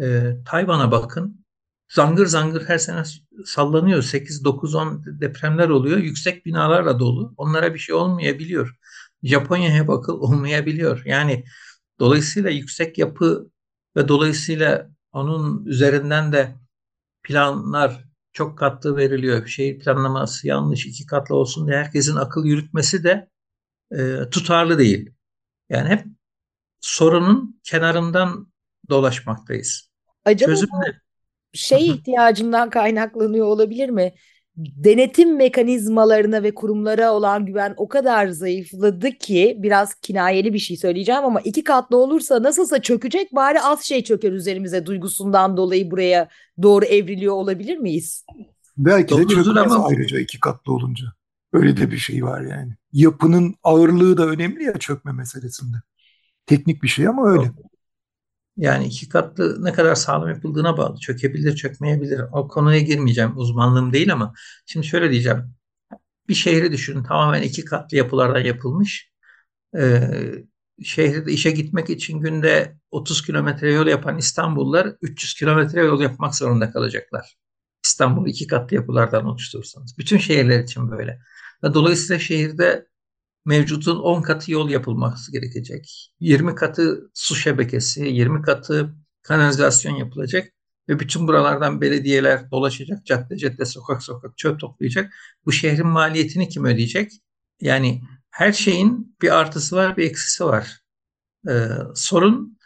E, 0.00 0.36
Tayvan'a 0.46 0.90
bakın. 0.92 1.44
Zangır 1.88 2.26
zangır 2.26 2.64
her 2.64 2.78
sene 2.78 3.02
sallanıyor. 3.44 4.02
8, 4.02 4.44
9, 4.44 4.74
10 4.74 5.04
depremler 5.20 5.68
oluyor. 5.68 5.98
Yüksek 5.98 6.46
binalarla 6.46 6.98
dolu. 6.98 7.34
Onlara 7.36 7.74
bir 7.74 7.78
şey 7.78 7.94
olmayabiliyor. 7.94 8.76
Japonya'ya 9.22 9.88
bakıl 9.88 10.20
olmayabiliyor. 10.20 11.02
Yani 11.04 11.44
dolayısıyla 11.98 12.50
yüksek 12.50 12.98
yapı 12.98 13.50
ve 13.96 14.08
dolayısıyla 14.08 14.90
onun 15.12 15.66
üzerinden 15.66 16.32
de 16.32 16.54
planlar 17.22 18.04
çok 18.32 18.58
katlı 18.58 18.96
veriliyor. 18.96 19.46
Şehir 19.46 19.78
planlaması 19.78 20.48
yanlış 20.48 20.86
iki 20.86 21.06
katlı 21.06 21.34
olsun 21.34 21.68
diye 21.68 21.76
herkesin 21.76 22.16
akıl 22.16 22.44
yürütmesi 22.44 23.04
de 23.04 23.28
e, 23.92 24.30
tutarlı 24.30 24.78
değil. 24.78 25.10
Yani 25.68 25.88
hep 25.88 26.06
sorunun 26.80 27.60
kenarından 27.64 28.52
dolaşmaktayız. 28.88 29.90
Acaba 30.24 30.50
Çözüm 30.50 30.68
ne? 30.72 31.00
şey 31.52 31.90
ihtiyacından 31.90 32.70
kaynaklanıyor 32.70 33.46
olabilir 33.46 33.88
mi? 33.88 34.14
Denetim 34.76 35.36
mekanizmalarına 35.36 36.42
ve 36.42 36.54
kurumlara 36.54 37.12
olan 37.12 37.46
güven 37.46 37.74
o 37.76 37.88
kadar 37.88 38.28
zayıfladı 38.28 39.10
ki 39.10 39.56
biraz 39.58 39.94
kinayeli 39.94 40.52
bir 40.52 40.58
şey 40.58 40.76
söyleyeceğim 40.76 41.24
ama 41.24 41.40
iki 41.40 41.64
katlı 41.64 41.96
olursa 41.96 42.42
nasılsa 42.42 42.82
çökecek 42.82 43.34
bari 43.34 43.60
az 43.60 43.82
şey 43.82 44.04
çöker 44.04 44.32
üzerimize 44.32 44.86
duygusundan 44.86 45.56
dolayı 45.56 45.90
buraya 45.90 46.28
doğru 46.62 46.84
evriliyor 46.84 47.34
olabilir 47.34 47.76
miyiz? 47.76 48.24
Belki 48.76 49.18
de 49.18 49.26
çökmez 49.26 49.72
ama... 49.72 49.86
ayrıca 49.86 50.20
iki 50.20 50.40
katlı 50.40 50.72
olunca. 50.72 51.04
Öyle 51.52 51.76
de 51.76 51.90
bir 51.90 51.98
şey 51.98 52.24
var 52.24 52.40
yani. 52.40 52.72
Yapının 52.92 53.54
ağırlığı 53.62 54.16
da 54.16 54.26
önemli 54.26 54.64
ya 54.64 54.78
çökme 54.78 55.12
meselesinde. 55.12 55.76
Teknik 56.46 56.82
bir 56.82 56.88
şey 56.88 57.08
ama 57.08 57.28
öyle. 57.28 57.52
Yani 58.60 58.86
iki 58.86 59.08
katlı 59.08 59.64
ne 59.64 59.72
kadar 59.72 59.94
sağlam 59.94 60.28
yapıldığına 60.28 60.76
bağlı. 60.76 60.98
Çökebilir, 61.00 61.56
çökmeyebilir. 61.56 62.20
O 62.32 62.48
konuya 62.48 62.80
girmeyeceğim. 62.80 63.32
Uzmanlığım 63.36 63.92
değil 63.92 64.12
ama 64.12 64.34
şimdi 64.66 64.86
şöyle 64.86 65.10
diyeceğim. 65.10 65.54
Bir 66.28 66.34
şehri 66.34 66.72
düşünün 66.72 67.02
tamamen 67.04 67.42
iki 67.42 67.64
katlı 67.64 67.96
yapılardan 67.96 68.40
yapılmış. 68.40 69.10
Ee, 69.78 70.10
şehirde 70.84 71.32
işe 71.32 71.50
gitmek 71.50 71.90
için 71.90 72.20
günde 72.20 72.76
30 72.90 73.22
kilometre 73.26 73.72
yol 73.72 73.86
yapan 73.86 74.18
İstanbullular 74.18 74.96
300 75.02 75.34
kilometre 75.34 75.80
yol 75.80 76.00
yapmak 76.00 76.36
zorunda 76.36 76.72
kalacaklar. 76.72 77.36
İstanbul 77.84 78.28
iki 78.28 78.46
katlı 78.46 78.76
yapılardan 78.76 79.26
oluşturursanız. 79.26 79.98
Bütün 79.98 80.18
şehirler 80.18 80.60
için 80.60 80.90
böyle. 80.90 81.20
Dolayısıyla 81.62 82.20
şehirde 82.20 82.86
mevcutun 83.44 83.98
10 83.98 84.22
katı 84.22 84.52
yol 84.52 84.70
yapılması 84.70 85.32
gerekecek. 85.32 86.12
20 86.20 86.54
katı 86.54 87.10
su 87.14 87.34
şebekesi, 87.34 88.02
20 88.02 88.42
katı 88.42 88.94
kanalizasyon 89.22 89.96
yapılacak 89.96 90.52
ve 90.88 91.00
bütün 91.00 91.28
buralardan 91.28 91.80
belediyeler 91.80 92.50
dolaşacak, 92.50 93.06
cadde 93.06 93.36
cadde, 93.36 93.64
sokak 93.64 94.02
sokak 94.02 94.38
çöp 94.38 94.60
toplayacak. 94.60 95.14
Bu 95.46 95.52
şehrin 95.52 95.86
maliyetini 95.86 96.48
kim 96.48 96.64
ödeyecek? 96.64 97.12
Yani 97.60 98.02
her 98.30 98.52
şeyin 98.52 99.16
bir 99.22 99.38
artısı 99.38 99.76
var, 99.76 99.96
bir 99.96 100.04
eksisi 100.04 100.44
var. 100.44 100.80
Ee, 101.48 101.68
sorun 101.94 102.58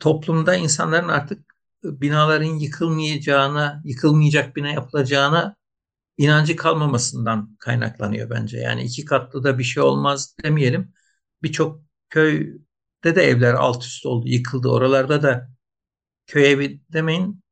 toplumda 0.00 0.56
insanların 0.56 1.08
artık 1.08 1.54
binaların 1.84 2.58
yıkılmayacağına, 2.58 3.82
yıkılmayacak 3.84 4.56
bina 4.56 4.68
yapılacağına 4.68 5.56
inancı 6.18 6.56
kalmamasından 6.56 7.56
kaynaklanıyor 7.58 8.30
bence. 8.30 8.58
Yani 8.58 8.82
iki 8.82 9.04
katlı 9.04 9.44
da 9.44 9.58
bir 9.58 9.64
şey 9.64 9.82
olmaz 9.82 10.36
demeyelim. 10.44 10.92
Birçok 11.42 11.82
köyde 12.10 12.58
de 13.04 13.22
evler 13.22 13.54
alt 13.54 13.84
üst 13.84 14.06
oldu, 14.06 14.28
yıkıldı. 14.28 14.68
Oralarda 14.68 15.22
da 15.22 15.48
köy 16.26 16.52
evi 16.52 16.82
demeyin 16.92 17.42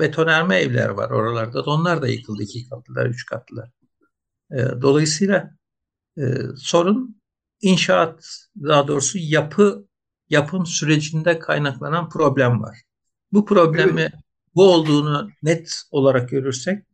betonarme 0.00 0.56
evler 0.56 0.88
var 0.88 1.10
oralarda 1.10 1.66
da 1.66 1.70
onlar 1.70 2.02
da 2.02 2.08
yıkıldı 2.08 2.42
iki 2.42 2.68
katlılar, 2.68 3.06
üç 3.06 3.26
katlılar. 3.26 3.70
E, 4.52 4.56
dolayısıyla 4.82 5.50
e, 6.18 6.22
sorun 6.56 7.20
inşaat 7.60 8.24
daha 8.62 8.88
doğrusu 8.88 9.18
yapı 9.18 9.88
yapım 10.30 10.66
sürecinde 10.66 11.38
kaynaklanan 11.38 12.08
problem 12.08 12.62
var. 12.62 12.78
Bu 13.32 13.44
problemi 13.44 14.00
evet. 14.00 14.12
bu 14.54 14.72
olduğunu 14.72 15.30
net 15.42 15.82
olarak 15.90 16.28
görürsek 16.28 16.87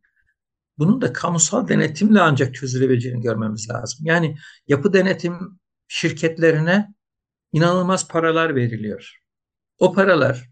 bunun 0.79 1.01
da 1.01 1.13
kamusal 1.13 1.69
denetimle 1.69 2.21
ancak 2.21 2.55
çözülebileceğini 2.55 3.21
görmemiz 3.23 3.71
lazım. 3.71 4.07
Yani 4.07 4.37
yapı 4.69 4.93
denetim 4.93 5.61
şirketlerine 5.89 6.95
inanılmaz 7.53 8.09
paralar 8.09 8.57
veriliyor. 8.57 9.19
O 9.79 9.93
paralar 9.93 10.51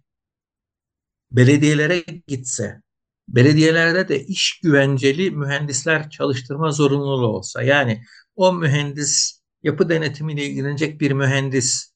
belediyelere 1.31 2.05
gitse, 2.27 2.83
belediyelerde 3.29 4.09
de 4.09 4.25
iş 4.25 4.61
güvenceli 4.63 5.31
mühendisler 5.31 6.11
çalıştırma 6.11 6.71
zorunluluğu 6.71 7.27
olsa, 7.27 7.63
yani 7.63 8.03
o 8.37 8.53
mühendis 8.53 9.43
yapı 9.63 9.89
denetimiyle 9.89 10.47
ilgilenecek 10.47 11.01
bir 11.01 11.13
mühendis 11.13 11.93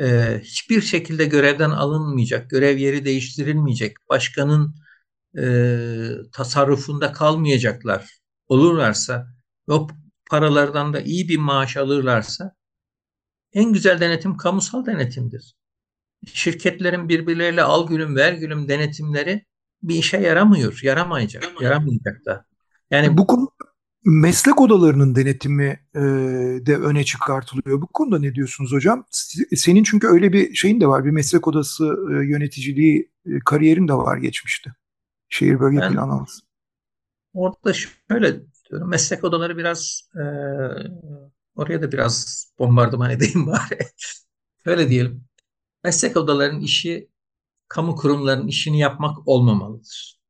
e, 0.00 0.40
hiçbir 0.44 0.80
şekilde 0.80 1.24
görevden 1.24 1.70
alınmayacak, 1.70 2.50
görev 2.50 2.76
yeri 2.76 3.04
değiştirilmeyecek, 3.04 3.96
başkanın 4.08 4.74
e, 5.38 5.44
tasarrufunda 6.32 7.12
kalmayacaklar 7.12 8.18
olurlarsa 8.48 9.26
ve 9.68 9.72
o 9.72 9.88
paralardan 10.30 10.92
da 10.92 11.00
iyi 11.00 11.28
bir 11.28 11.38
maaş 11.38 11.76
alırlarsa 11.76 12.54
en 13.52 13.72
güzel 13.72 14.00
denetim 14.00 14.36
kamusal 14.36 14.86
denetimdir. 14.86 15.54
Şirketlerin 16.26 17.08
birbirleriyle 17.08 17.62
al 17.62 17.88
gülüm 17.88 18.16
ver 18.16 18.32
gülüm 18.32 18.68
denetimleri 18.68 19.44
bir 19.82 19.94
işe 19.94 20.16
yaramıyor, 20.16 20.80
yaramayacak, 20.82 21.44
yaramayacak 21.60 22.24
da. 22.26 22.44
Yani 22.90 23.18
bu 23.18 23.26
konu 23.26 23.50
meslek 24.04 24.60
odalarının 24.60 25.14
denetimi 25.14 25.80
e, 25.94 26.00
de 26.66 26.76
öne 26.76 27.04
çıkartılıyor. 27.04 27.82
Bu 27.82 27.86
konuda 27.86 28.18
ne 28.18 28.34
diyorsunuz 28.34 28.72
hocam? 28.72 29.04
Senin 29.56 29.82
çünkü 29.84 30.06
öyle 30.06 30.32
bir 30.32 30.54
şeyin 30.54 30.80
de 30.80 30.86
var, 30.86 31.04
bir 31.04 31.10
meslek 31.10 31.48
odası 31.48 31.84
e, 31.84 32.12
yöneticiliği 32.12 33.10
e, 33.26 33.30
kariyerin 33.44 33.88
de 33.88 33.94
var 33.94 34.16
geçmişte. 34.16 34.70
Şehir 35.34 35.60
bölge 35.60 35.80
ben, 35.80 35.92
planlaması. 35.92 36.42
Orada 37.32 37.72
şöyle 37.72 38.40
diyorum. 38.70 38.88
Meslek 38.88 39.24
odaları 39.24 39.56
biraz 39.56 40.10
e, 40.14 40.22
oraya 41.54 41.82
da 41.82 41.92
biraz 41.92 42.46
bombardıman 42.58 43.10
edeyim 43.10 43.46
bari. 43.46 43.78
şöyle 44.64 44.88
diyelim. 44.88 45.24
Meslek 45.84 46.16
odalarının 46.16 46.60
işi 46.60 47.10
kamu 47.68 47.96
kurumlarının 47.96 48.46
işini 48.46 48.78
yapmak 48.78 49.28
olmamalıdır. 49.28 50.20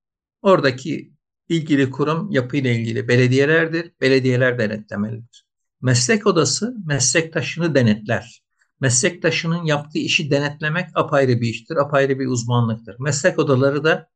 Oradaki 0.43 1.13
ilgili 1.49 1.91
kurum 1.91 2.31
yapıyla 2.31 2.71
ilgili 2.71 3.09
belediyelerdir. 3.09 3.93
Belediyeler 4.01 4.59
denetlemelidir. 4.59 5.47
Meslek 5.83 6.27
odası 6.27 6.77
meslektaşını 6.87 7.75
denetler. 7.75 8.43
meslektaşının 8.81 9.65
yaptığı 9.65 9.99
işi 9.99 10.31
denetlemek 10.31 10.89
apayrı 10.95 11.41
bir 11.41 11.49
iştir, 11.49 11.77
apayrı 11.77 12.19
bir 12.19 12.27
uzmanlıktır. 12.27 12.97
Meslek 12.99 13.39
odaları 13.39 13.85
da 13.85 14.14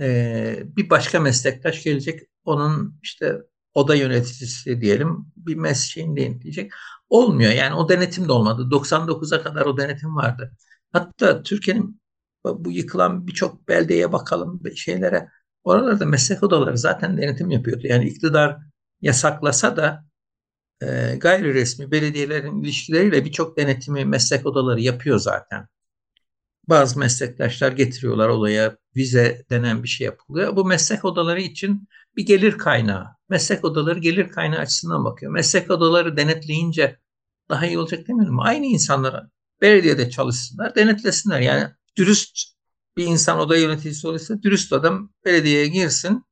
e, 0.00 0.62
bir 0.76 0.90
başka 0.90 1.20
meslektaş 1.20 1.82
gelecek, 1.82 2.20
onun 2.44 2.98
işte 3.02 3.38
oda 3.74 3.94
yöneticisi 3.94 4.80
diyelim 4.80 5.26
bir 5.36 5.54
mesleğini 5.56 6.16
denetleyecek. 6.16 6.72
Olmuyor 7.08 7.52
yani 7.52 7.74
o 7.74 7.88
denetim 7.88 8.28
de 8.28 8.32
olmadı. 8.32 8.68
99'a 8.70 9.42
kadar 9.42 9.66
o 9.66 9.76
denetim 9.76 10.16
vardı. 10.16 10.52
Hatta 10.92 11.42
Türkiye'nin 11.42 12.00
bu 12.44 12.70
yıkılan 12.70 13.26
birçok 13.26 13.68
beldeye 13.68 14.12
bakalım 14.12 14.60
şeylere. 14.76 15.28
Oralarda 15.64 16.06
meslek 16.06 16.42
odaları 16.42 16.78
zaten 16.78 17.18
denetim 17.18 17.50
yapıyordu. 17.50 17.86
Yani 17.86 18.08
iktidar 18.08 18.58
yasaklasa 19.00 19.76
da 19.76 20.04
e, 20.82 21.16
gayri 21.16 21.54
resmi 21.54 21.90
belediyelerin 21.90 22.62
ilişkileriyle 22.62 23.24
birçok 23.24 23.56
denetimi 23.56 24.04
meslek 24.04 24.46
odaları 24.46 24.80
yapıyor 24.80 25.18
zaten. 25.18 25.68
Bazı 26.68 26.98
meslektaşlar 26.98 27.72
getiriyorlar 27.72 28.28
olaya 28.28 28.76
vize 28.96 29.44
denen 29.50 29.82
bir 29.82 29.88
şey 29.88 30.04
yapılıyor. 30.04 30.56
Bu 30.56 30.64
meslek 30.64 31.04
odaları 31.04 31.40
için 31.40 31.88
bir 32.16 32.26
gelir 32.26 32.58
kaynağı. 32.58 33.06
Meslek 33.28 33.64
odaları 33.64 33.98
gelir 33.98 34.28
kaynağı 34.28 34.60
açısından 34.60 35.04
bakıyor. 35.04 35.32
Meslek 35.32 35.70
odaları 35.70 36.16
denetleyince 36.16 36.98
daha 37.48 37.66
iyi 37.66 37.78
olacak 37.78 38.08
demiyorum. 38.08 38.40
Aynı 38.40 38.66
insanlara 38.66 39.30
belediyede 39.60 40.10
çalışsınlar, 40.10 40.74
denetlesinler. 40.74 41.40
Yani 41.40 41.70
dürüst 41.96 42.38
bir 42.96 43.06
insan 43.06 43.38
oda 43.38 43.56
yöneticisi 43.56 44.08
olursa 44.08 44.42
dürüst 44.42 44.72
adam 44.72 45.12
belediyeye 45.24 45.66
girsin, 45.66 46.24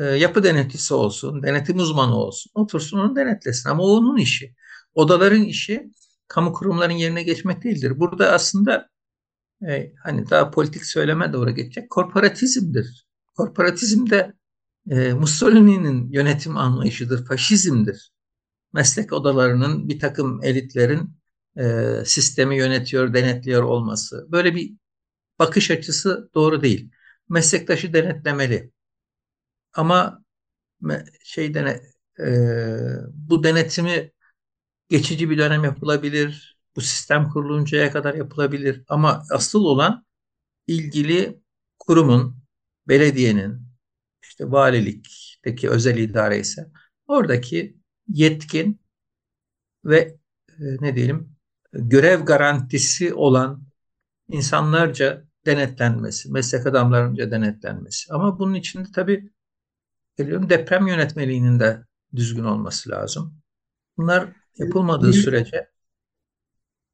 e, 0.00 0.04
yapı 0.04 0.42
denetçisi 0.42 0.94
olsun, 0.94 1.42
denetim 1.42 1.78
uzmanı 1.78 2.16
olsun, 2.16 2.50
otursun 2.54 2.98
onu 2.98 3.16
denetlesin. 3.16 3.68
Ama 3.68 3.82
o 3.82 3.86
onun 3.86 4.16
işi. 4.16 4.54
Odaların 4.94 5.42
işi 5.42 5.90
kamu 6.28 6.52
kurumların 6.52 6.92
yerine 6.92 7.22
geçmek 7.22 7.64
değildir. 7.64 8.00
Burada 8.00 8.32
aslında 8.32 8.88
e, 9.68 9.92
hani 10.02 10.30
daha 10.30 10.50
politik 10.50 10.84
söyleme 10.84 11.32
doğru 11.32 11.50
geçecek 11.50 11.90
korporatizmdir. 11.90 13.06
Korporatizm 13.36 14.10
de 14.10 14.32
e, 14.90 15.12
Mussolini'nin 15.12 16.12
yönetim 16.12 16.56
anlayışıdır, 16.56 17.26
faşizmdir. 17.26 18.12
Meslek 18.72 19.12
odalarının 19.12 19.88
bir 19.88 19.98
takım 19.98 20.44
elitlerin 20.44 21.16
e, 21.58 21.94
sistemi 22.04 22.56
yönetiyor, 22.56 23.14
denetliyor 23.14 23.62
olması. 23.62 24.26
Böyle 24.32 24.54
bir 24.54 24.74
bakış 25.38 25.70
açısı 25.70 26.30
doğru 26.34 26.62
değil. 26.62 26.90
Meslektaşı 27.28 27.92
denetlemeli. 27.92 28.72
Ama 29.74 30.24
şey 31.24 31.54
dene, 31.54 31.80
e, 32.20 32.26
bu 33.12 33.44
denetimi 33.44 34.12
geçici 34.88 35.30
bir 35.30 35.38
dönem 35.38 35.64
yapılabilir. 35.64 36.53
Bu 36.76 36.80
sistem 36.80 37.28
kuruluncaya 37.28 37.92
kadar 37.92 38.14
yapılabilir. 38.14 38.82
Ama 38.88 39.22
asıl 39.30 39.64
olan 39.64 40.06
ilgili 40.66 41.40
kurumun, 41.78 42.38
belediyenin, 42.88 43.62
işte 44.22 44.50
valilikteki 44.50 45.70
özel 45.70 45.98
idare 45.98 46.38
ise 46.38 46.70
oradaki 47.06 47.76
yetkin 48.08 48.80
ve 49.84 49.98
e, 50.48 50.62
ne 50.80 50.96
diyelim 50.96 51.36
görev 51.72 52.24
garantisi 52.24 53.14
olan 53.14 53.62
insanlarca 54.28 55.24
denetlenmesi, 55.46 56.32
meslek 56.32 56.66
adamlarınca 56.66 57.30
denetlenmesi. 57.30 58.12
Ama 58.12 58.38
bunun 58.38 58.54
içinde 58.54 58.88
tabii 58.94 59.30
geliyorum 60.16 60.50
deprem 60.50 60.86
yönetmeliğinin 60.86 61.60
de 61.60 61.84
düzgün 62.16 62.44
olması 62.44 62.90
lazım. 62.90 63.40
Bunlar 63.96 64.28
yapılmadığı 64.58 65.12
sürece 65.12 65.73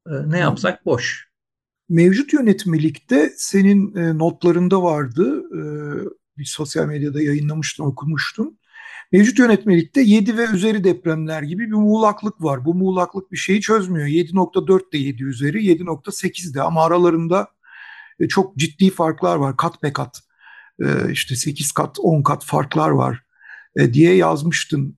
ne 0.05 0.39
yapsak 0.39 0.85
boş. 0.85 1.31
Mevcut 1.89 2.33
yönetmelikte 2.33 3.33
senin 3.37 3.95
e, 3.95 4.17
notlarında 4.17 4.83
vardı. 4.83 5.43
E, 5.55 5.61
bir 6.37 6.45
sosyal 6.45 6.85
medyada 6.85 7.21
yayınlamıştın, 7.21 7.83
okumuştun. 7.83 8.59
Mevcut 9.11 9.39
yönetmelikte 9.39 10.01
7 10.01 10.37
ve 10.37 10.45
üzeri 10.45 10.83
depremler 10.83 11.41
gibi 11.41 11.67
bir 11.67 11.73
muğlaklık 11.73 12.43
var. 12.43 12.65
Bu 12.65 12.73
muğlaklık 12.73 13.31
bir 13.31 13.37
şeyi 13.37 13.61
çözmüyor. 13.61 14.07
7.4 14.07 14.93
de 14.93 14.97
7 14.97 15.23
üzeri, 15.23 15.65
7.8 15.65 16.53
de 16.53 16.61
ama 16.61 16.85
aralarında 16.85 17.47
e, 18.19 18.27
çok 18.27 18.57
ciddi 18.57 18.89
farklar 18.89 19.35
var. 19.35 19.57
Kat 19.57 19.83
be 19.83 19.93
kat. 19.93 20.21
E, 20.83 21.11
işte 21.11 21.35
8 21.35 21.71
kat, 21.71 21.97
10 21.99 22.23
kat 22.23 22.45
farklar 22.45 22.89
var 22.89 23.23
e, 23.75 23.93
diye 23.93 24.15
yazmıştın. 24.15 24.97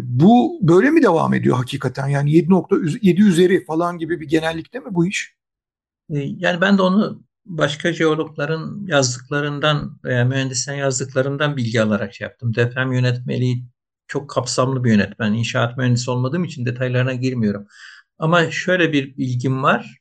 Bu 0.00 0.58
böyle 0.62 0.90
mi 0.90 1.02
devam 1.02 1.34
ediyor 1.34 1.56
hakikaten? 1.56 2.08
Yani 2.08 2.30
7.7 2.30 3.22
üzeri 3.28 3.64
falan 3.64 3.98
gibi 3.98 4.20
bir 4.20 4.28
genellikte 4.28 4.80
mi 4.80 4.86
bu 4.90 5.06
iş? 5.06 5.36
Yani 6.08 6.60
ben 6.60 6.78
de 6.78 6.82
onu 6.82 7.22
başka 7.46 7.92
jeologların 7.92 8.86
yazdıklarından 8.86 9.98
veya 10.04 10.24
mühendislerin 10.24 10.78
yazdıklarından 10.78 11.56
bilgi 11.56 11.82
alarak 11.82 12.14
şey 12.14 12.24
yaptım. 12.24 12.54
Deprem 12.54 12.92
yönetmeliği 12.92 13.64
çok 14.06 14.30
kapsamlı 14.30 14.84
bir 14.84 14.90
yönetmen. 14.90 15.32
İnşaat 15.32 15.78
mühendisi 15.78 16.10
olmadığım 16.10 16.44
için 16.44 16.66
detaylarına 16.66 17.14
girmiyorum. 17.14 17.66
Ama 18.18 18.50
şöyle 18.50 18.92
bir 18.92 19.16
bilgim 19.16 19.62
var. 19.62 19.98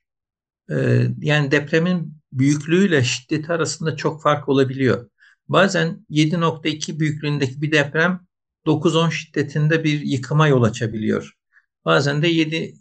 Ee, 0.71 1.07
yani 1.21 1.51
depremin 1.51 2.17
büyüklüğüyle 2.31 3.03
şiddeti 3.03 3.53
arasında 3.53 3.95
çok 3.95 4.21
fark 4.23 4.49
olabiliyor. 4.49 5.09
Bazen 5.47 6.05
7.2 6.09 6.99
büyüklüğündeki 6.99 7.61
bir 7.61 7.71
deprem 7.71 8.27
9-10 8.65 9.11
şiddetinde 9.11 9.83
bir 9.83 10.01
yıkıma 10.01 10.47
yol 10.47 10.63
açabiliyor. 10.63 11.33
Bazen 11.85 12.21
de 12.21 12.27
7 12.27 12.75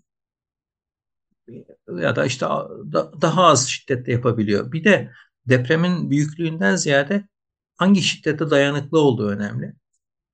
ya 1.98 2.16
da 2.16 2.26
işte 2.26 2.46
daha 3.22 3.44
az 3.44 3.68
şiddette 3.68 4.12
yapabiliyor. 4.12 4.72
Bir 4.72 4.84
de 4.84 5.10
depremin 5.48 6.10
büyüklüğünden 6.10 6.76
ziyade 6.76 7.28
hangi 7.76 8.02
şiddete 8.02 8.50
dayanıklı 8.50 9.00
olduğu 9.00 9.28
önemli. 9.28 9.72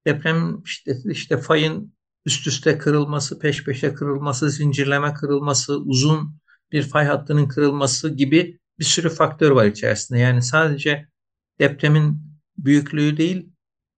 Deprem 0.06 0.62
şiddeti 0.66 1.08
işte 1.10 1.38
fayın 1.38 1.96
üst 2.26 2.46
üste 2.46 2.78
kırılması, 2.78 3.38
peş 3.38 3.64
peşe 3.64 3.94
kırılması, 3.94 4.50
zincirleme 4.50 5.14
kırılması, 5.14 5.76
uzun 5.76 6.36
bir 6.72 6.82
fay 6.82 7.06
hattının 7.06 7.48
kırılması 7.48 8.14
gibi 8.16 8.58
bir 8.78 8.84
sürü 8.84 9.10
faktör 9.10 9.50
var 9.50 9.64
içerisinde. 9.64 10.18
Yani 10.18 10.42
sadece 10.42 11.08
depremin 11.60 12.20
büyüklüğü 12.58 13.16
değil, 13.16 13.52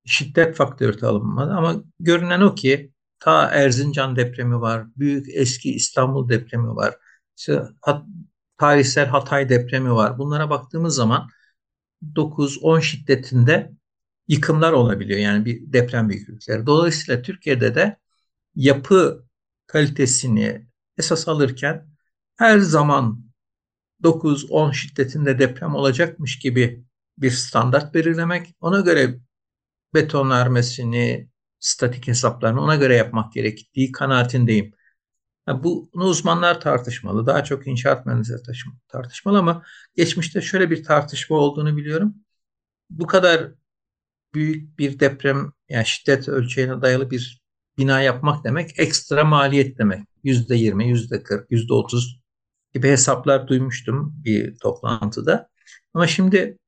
şiddet 0.05 0.57
faktörü 0.57 1.01
de 1.01 1.07
alınmalı. 1.07 1.55
Ama 1.55 1.85
görünen 2.01 2.41
o 2.41 2.55
ki 2.55 2.93
ta 3.21 3.51
Erzincan 3.51 4.17
depremi 4.17 4.61
var, 4.61 4.87
büyük 4.97 5.27
eski 5.35 5.75
İstanbul 5.75 6.29
depremi 6.29 6.69
var, 6.77 6.97
işte 7.39 7.63
hat, 7.81 8.07
tarihsel 8.59 9.07
Hatay 9.07 9.49
depremi 9.49 9.93
var. 9.93 10.19
Bunlara 10.19 10.51
baktığımız 10.51 10.95
zaman 10.95 11.29
9-10 12.15 12.83
şiddetinde 12.83 13.73
yıkımlar 14.29 14.73
olabiliyor. 14.73 15.19
Yani 15.21 15.45
bir 15.45 15.73
deprem 15.73 16.09
büyüklükleri. 16.09 16.67
Dolayısıyla 16.67 17.23
Türkiye'de 17.23 17.75
de 17.75 17.97
yapı 18.55 19.27
kalitesini 19.67 20.67
esas 20.99 21.29
alırken 21.29 21.89
her 22.37 22.59
zaman 22.59 23.25
9-10 24.03 24.75
şiddetinde 24.75 25.39
deprem 25.39 25.75
olacakmış 25.75 26.39
gibi 26.39 26.85
bir 27.23 27.31
standart 27.31 27.95
belirlemek, 27.95 28.55
ona 28.61 28.81
göre 28.81 29.19
betonarmesini, 29.95 31.29
statik 31.61 32.09
hesaplarını 32.09 32.63
ona 32.63 32.77
göre 32.77 32.97
yapmak 32.97 33.33
gerektiği 33.33 33.93
kanaatindeyim. 33.93 34.73
Yani 35.49 35.63
bunu 35.65 36.05
uzmanlar 36.05 36.61
tartışmalı. 36.61 37.27
Daha 37.27 37.45
çok 37.45 37.67
inşaat 37.67 38.07
mühendisleri 38.07 38.41
tartışmalı 38.89 39.39
ama 39.39 39.63
geçmişte 39.97 40.41
şöyle 40.41 40.71
bir 40.71 40.85
tartışma 40.85 41.37
olduğunu 41.37 41.77
biliyorum. 41.77 42.15
Bu 42.91 43.07
kadar 43.07 43.51
büyük 44.35 44.79
bir 44.79 45.01
deprem 45.01 45.53
yani 45.69 45.87
şiddet 45.87 46.29
ölçeğine 46.29 46.83
dayalı 46.83 47.11
bir 47.11 47.43
bina 47.79 48.03
yapmak 48.03 48.45
demek 48.45 48.79
ekstra 48.79 49.25
maliyet 49.25 49.79
demek. 49.79 50.09
Yüzde 50.25 50.57
yirmi, 50.57 50.89
yüzde 50.89 51.23
kırk, 51.23 51.51
yüzde 51.51 51.75
otuz 51.75 52.21
gibi 52.75 52.89
hesaplar 52.89 53.49
duymuştum 53.49 54.15
bir 54.25 54.57
toplantıda. 54.59 55.49
Ama 55.95 56.07
şimdi 56.07 56.59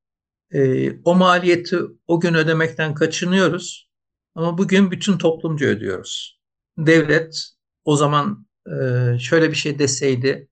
e, 0.54 0.90
o 1.04 1.14
maliyeti 1.14 1.78
o 2.06 2.20
gün 2.20 2.34
ödemekten 2.34 2.94
kaçınıyoruz. 2.94 3.90
Ama 4.34 4.58
bugün 4.58 4.90
bütün 4.90 5.18
toplumcu 5.18 5.66
ödüyoruz. 5.66 6.40
Devlet 6.78 7.44
o 7.84 7.96
zaman 7.96 8.46
e, 8.66 9.18
şöyle 9.18 9.50
bir 9.50 9.56
şey 9.56 9.78
deseydi 9.78 10.48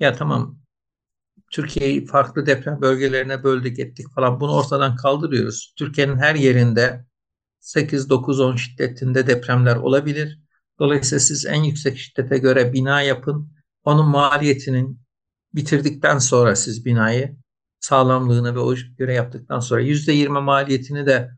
ya 0.00 0.12
tamam 0.12 0.58
Türkiye'yi 1.52 2.06
farklı 2.06 2.46
deprem 2.46 2.80
bölgelerine 2.80 3.44
böldük 3.44 3.78
ettik 3.78 4.06
falan 4.14 4.40
bunu 4.40 4.52
ortadan 4.52 4.96
kaldırıyoruz. 4.96 5.74
Türkiye'nin 5.78 6.16
her 6.16 6.34
yerinde 6.34 7.06
8, 7.60 8.10
9, 8.10 8.40
10 8.40 8.56
şiddetinde 8.56 9.26
depremler 9.26 9.76
olabilir. 9.76 10.40
Dolayısıyla 10.78 11.20
siz 11.20 11.46
en 11.46 11.62
yüksek 11.62 11.98
şiddete 11.98 12.38
göre 12.38 12.72
bina 12.72 13.02
yapın. 13.02 13.52
Onun 13.84 14.08
maliyetinin 14.08 15.00
bitirdikten 15.54 16.18
sonra 16.18 16.56
siz 16.56 16.84
binayı 16.84 17.36
sağlamlığını 17.86 18.54
ve 18.54 18.58
o 18.58 18.74
göre 18.98 19.14
yaptıktan 19.14 19.60
sonra 19.60 19.80
%20 19.80 20.40
maliyetini 20.40 21.06
de 21.06 21.30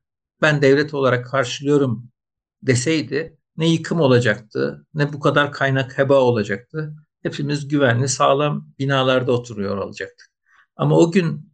ben 0.42 0.62
devlet 0.62 0.94
olarak 0.94 1.26
karşılıyorum 1.26 2.10
deseydi 2.62 3.38
ne 3.56 3.68
yıkım 3.68 4.00
olacaktı 4.00 4.86
ne 4.94 5.12
bu 5.12 5.20
kadar 5.20 5.52
kaynak 5.52 5.98
heba 5.98 6.14
olacaktı. 6.14 6.94
hepimiz 7.22 7.68
güvenli, 7.68 8.08
sağlam 8.08 8.68
binalarda 8.78 9.32
oturuyor 9.32 9.76
olacaktık. 9.76 10.28
Ama 10.76 10.96
o 10.98 11.12
gün 11.12 11.52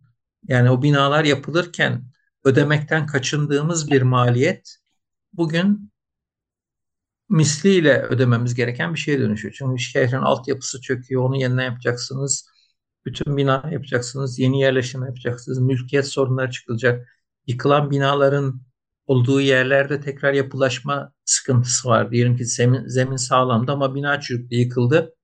yani 0.49 0.71
o 0.71 0.83
binalar 0.83 1.25
yapılırken 1.25 2.05
ödemekten 2.45 3.07
kaçındığımız 3.07 3.91
bir 3.91 4.03
maliyet 4.03 4.77
bugün 5.33 5.93
misliyle 7.29 8.03
ödememiz 8.03 8.55
gereken 8.55 8.95
bir 8.95 8.99
şeye 8.99 9.21
dönüşüyor. 9.21 9.55
Çünkü 9.59 9.83
şehrin 9.83 10.17
altyapısı 10.17 10.81
çöküyor, 10.81 11.23
onu 11.23 11.37
yeniden 11.37 11.65
yapacaksınız. 11.65 12.54
Bütün 13.07 13.37
bina 13.37 13.69
yapacaksınız, 13.73 14.39
yeni 14.39 14.61
yerleşim 14.61 15.05
yapacaksınız, 15.05 15.59
mülkiyet 15.59 16.07
sorunları 16.07 16.51
çıkılacak. 16.51 17.09
Yıkılan 17.47 17.91
binaların 17.91 18.61
olduğu 19.07 19.41
yerlerde 19.41 20.01
tekrar 20.01 20.33
yapılaşma 20.33 21.13
sıkıntısı 21.25 21.89
var. 21.89 22.11
Diyelim 22.11 22.37
ki 22.37 22.45
zemin, 22.47 22.89
zemin 22.89 23.17
sağlamdı 23.17 23.73
ama 23.73 23.95
bina 23.95 24.21
çürüktü, 24.21 24.57
yıkıldı. 24.57 25.15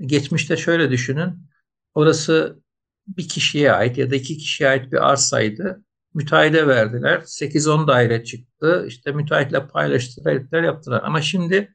Geçmişte 0.00 0.56
şöyle 0.56 0.90
düşünün. 0.90 1.48
Orası 1.94 2.62
bir 3.06 3.28
kişiye 3.28 3.72
ait 3.72 3.98
ya 3.98 4.10
da 4.10 4.16
iki 4.16 4.38
kişiye 4.38 4.70
ait 4.70 4.92
bir 4.92 5.10
arsaydı. 5.10 5.84
Müteahhide 6.14 6.66
verdiler. 6.66 7.20
8-10 7.26 7.86
daire 7.88 8.24
çıktı. 8.24 8.84
İşte 8.88 9.12
müteahhitle 9.12 9.68
paylaştılar, 9.68 10.62
yaptılar. 10.62 11.02
Ama 11.04 11.22
şimdi 11.22 11.74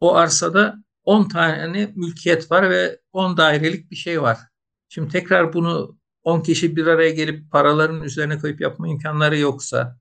o 0.00 0.14
arsada 0.14 0.76
10 1.04 1.28
tane 1.28 1.92
mülkiyet 1.96 2.50
var 2.50 2.70
ve 2.70 3.00
10 3.12 3.36
dairelik 3.36 3.90
bir 3.90 3.96
şey 3.96 4.22
var. 4.22 4.38
Şimdi 4.88 5.08
tekrar 5.08 5.52
bunu 5.52 5.98
10 6.22 6.40
kişi 6.40 6.76
bir 6.76 6.86
araya 6.86 7.10
gelip 7.10 7.50
paraların 7.52 8.02
üzerine 8.02 8.38
koyup 8.38 8.60
yapma 8.60 8.88
imkanları 8.88 9.38
yoksa 9.38 9.98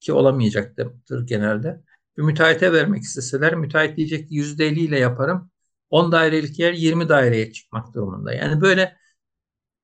ki 0.00 0.12
olamayacaktır 0.12 1.26
genelde. 1.26 1.82
Bir 2.16 2.22
müteahhite 2.22 2.72
vermek 2.72 3.02
isteseler 3.02 3.54
müteahhit 3.54 3.96
diyecek 3.96 4.28
ki 4.28 4.34
%50 4.34 4.80
ile 4.80 4.98
yaparım. 4.98 5.50
10 5.90 6.12
dairelik 6.12 6.58
yer 6.58 6.72
20 6.72 7.08
daireye 7.08 7.52
çıkmak 7.52 7.94
durumunda. 7.94 8.32
Yani 8.32 8.60
böyle 8.60 8.96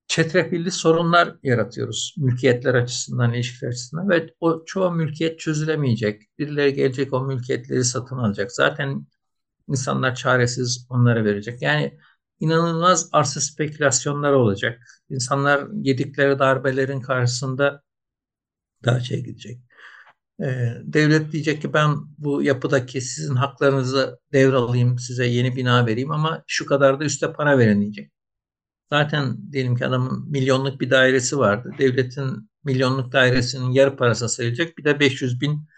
çetrefilli 0.07 0.71
sorunlar 0.71 1.37
yaratıyoruz 1.43 2.15
mülkiyetler 2.19 2.75
açısından, 2.75 3.33
ilişkiler 3.35 3.71
açısından 3.71 4.09
ve 4.09 4.35
o 4.41 4.65
çoğu 4.65 4.91
mülkiyet 4.91 5.41
çözülemeyecek. 5.41 6.23
Birileri 6.39 6.75
gelecek 6.75 7.13
o 7.13 7.25
mülkiyetleri 7.25 7.85
satın 7.85 8.17
alacak. 8.17 8.53
Zaten 8.53 9.07
insanlar 9.69 10.15
çaresiz 10.15 10.87
onlara 10.91 11.25
verecek. 11.25 11.63
Yani 11.63 11.99
inanılmaz 12.41 13.09
arsa 13.13 13.41
spekülasyonları 13.41 14.39
olacak. 14.39 14.83
İnsanlar 15.11 15.69
yedikleri 15.73 16.39
darbelerin 16.39 17.01
karşısında 17.01 17.83
daha 18.85 19.01
şey 19.01 19.25
gidecek. 19.25 19.61
Ee, 20.41 20.75
devlet 20.85 21.33
diyecek 21.33 21.63
ki 21.63 21.73
ben 21.73 21.97
bu 22.19 22.43
yapıdaki 22.43 23.01
sizin 23.01 23.35
haklarınızı 23.35 24.21
devralayım, 24.33 24.99
size 24.99 25.27
yeni 25.27 25.57
bina 25.57 25.87
vereyim 25.87 26.11
ama 26.11 26.45
şu 26.47 26.67
kadar 26.67 27.01
da 27.01 27.05
üste 27.05 27.33
para 27.33 27.59
verin 27.59 27.81
diyecek. 27.83 28.13
Zaten 28.91 29.53
diyelim 29.53 29.77
ki 29.77 29.87
adamın 29.87 30.31
milyonluk 30.31 30.81
bir 30.81 30.91
dairesi 30.91 31.39
vardı. 31.39 31.71
Devletin 31.79 32.51
milyonluk 32.65 33.13
dairesinin 33.13 33.71
yarı 33.71 33.97
parası 33.97 34.29
sayılacak. 34.29 34.79
Bir 34.79 34.85
de 34.85 35.01
500 35.01 35.41
bin 35.41 35.69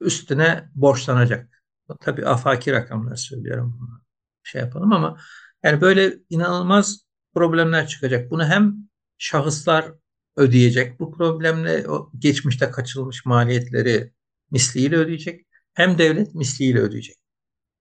üstüne 0.00 0.70
borçlanacak. 0.74 1.62
Tabii 2.00 2.26
afaki 2.26 2.72
rakamlar 2.72 3.16
söylüyorum. 3.16 3.76
Bunu 3.80 4.07
şey 4.48 4.60
yapalım 4.60 4.92
ama 4.92 5.18
yani 5.62 5.80
böyle 5.80 6.14
inanılmaz 6.30 7.00
problemler 7.34 7.86
çıkacak. 7.86 8.30
Bunu 8.30 8.46
hem 8.46 8.76
şahıslar 9.18 9.92
ödeyecek. 10.36 11.00
Bu 11.00 11.12
problemle 11.12 11.88
o 11.88 12.10
geçmişte 12.18 12.70
kaçırılmış 12.70 13.26
maliyetleri 13.26 14.12
misliyle 14.50 14.96
ödeyecek. 14.96 15.46
Hem 15.74 15.98
devlet 15.98 16.34
misliyle 16.34 16.80
ödeyecek. 16.80 17.16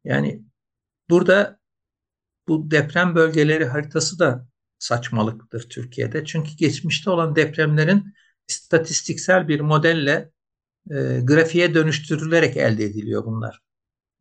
Yani 0.03 0.43
burada 1.09 1.59
bu 2.47 2.71
deprem 2.71 3.15
bölgeleri 3.15 3.65
haritası 3.65 4.19
da 4.19 4.47
saçmalıktır 4.79 5.69
Türkiye'de. 5.69 6.25
Çünkü 6.25 6.51
geçmişte 6.57 7.09
olan 7.09 7.35
depremlerin 7.35 8.13
istatistiksel 8.49 9.47
bir 9.47 9.59
modelle 9.59 10.31
e, 10.91 11.19
grafiğe 11.23 11.73
dönüştürülerek 11.73 12.57
elde 12.57 12.83
ediliyor 12.85 13.25
bunlar. 13.25 13.66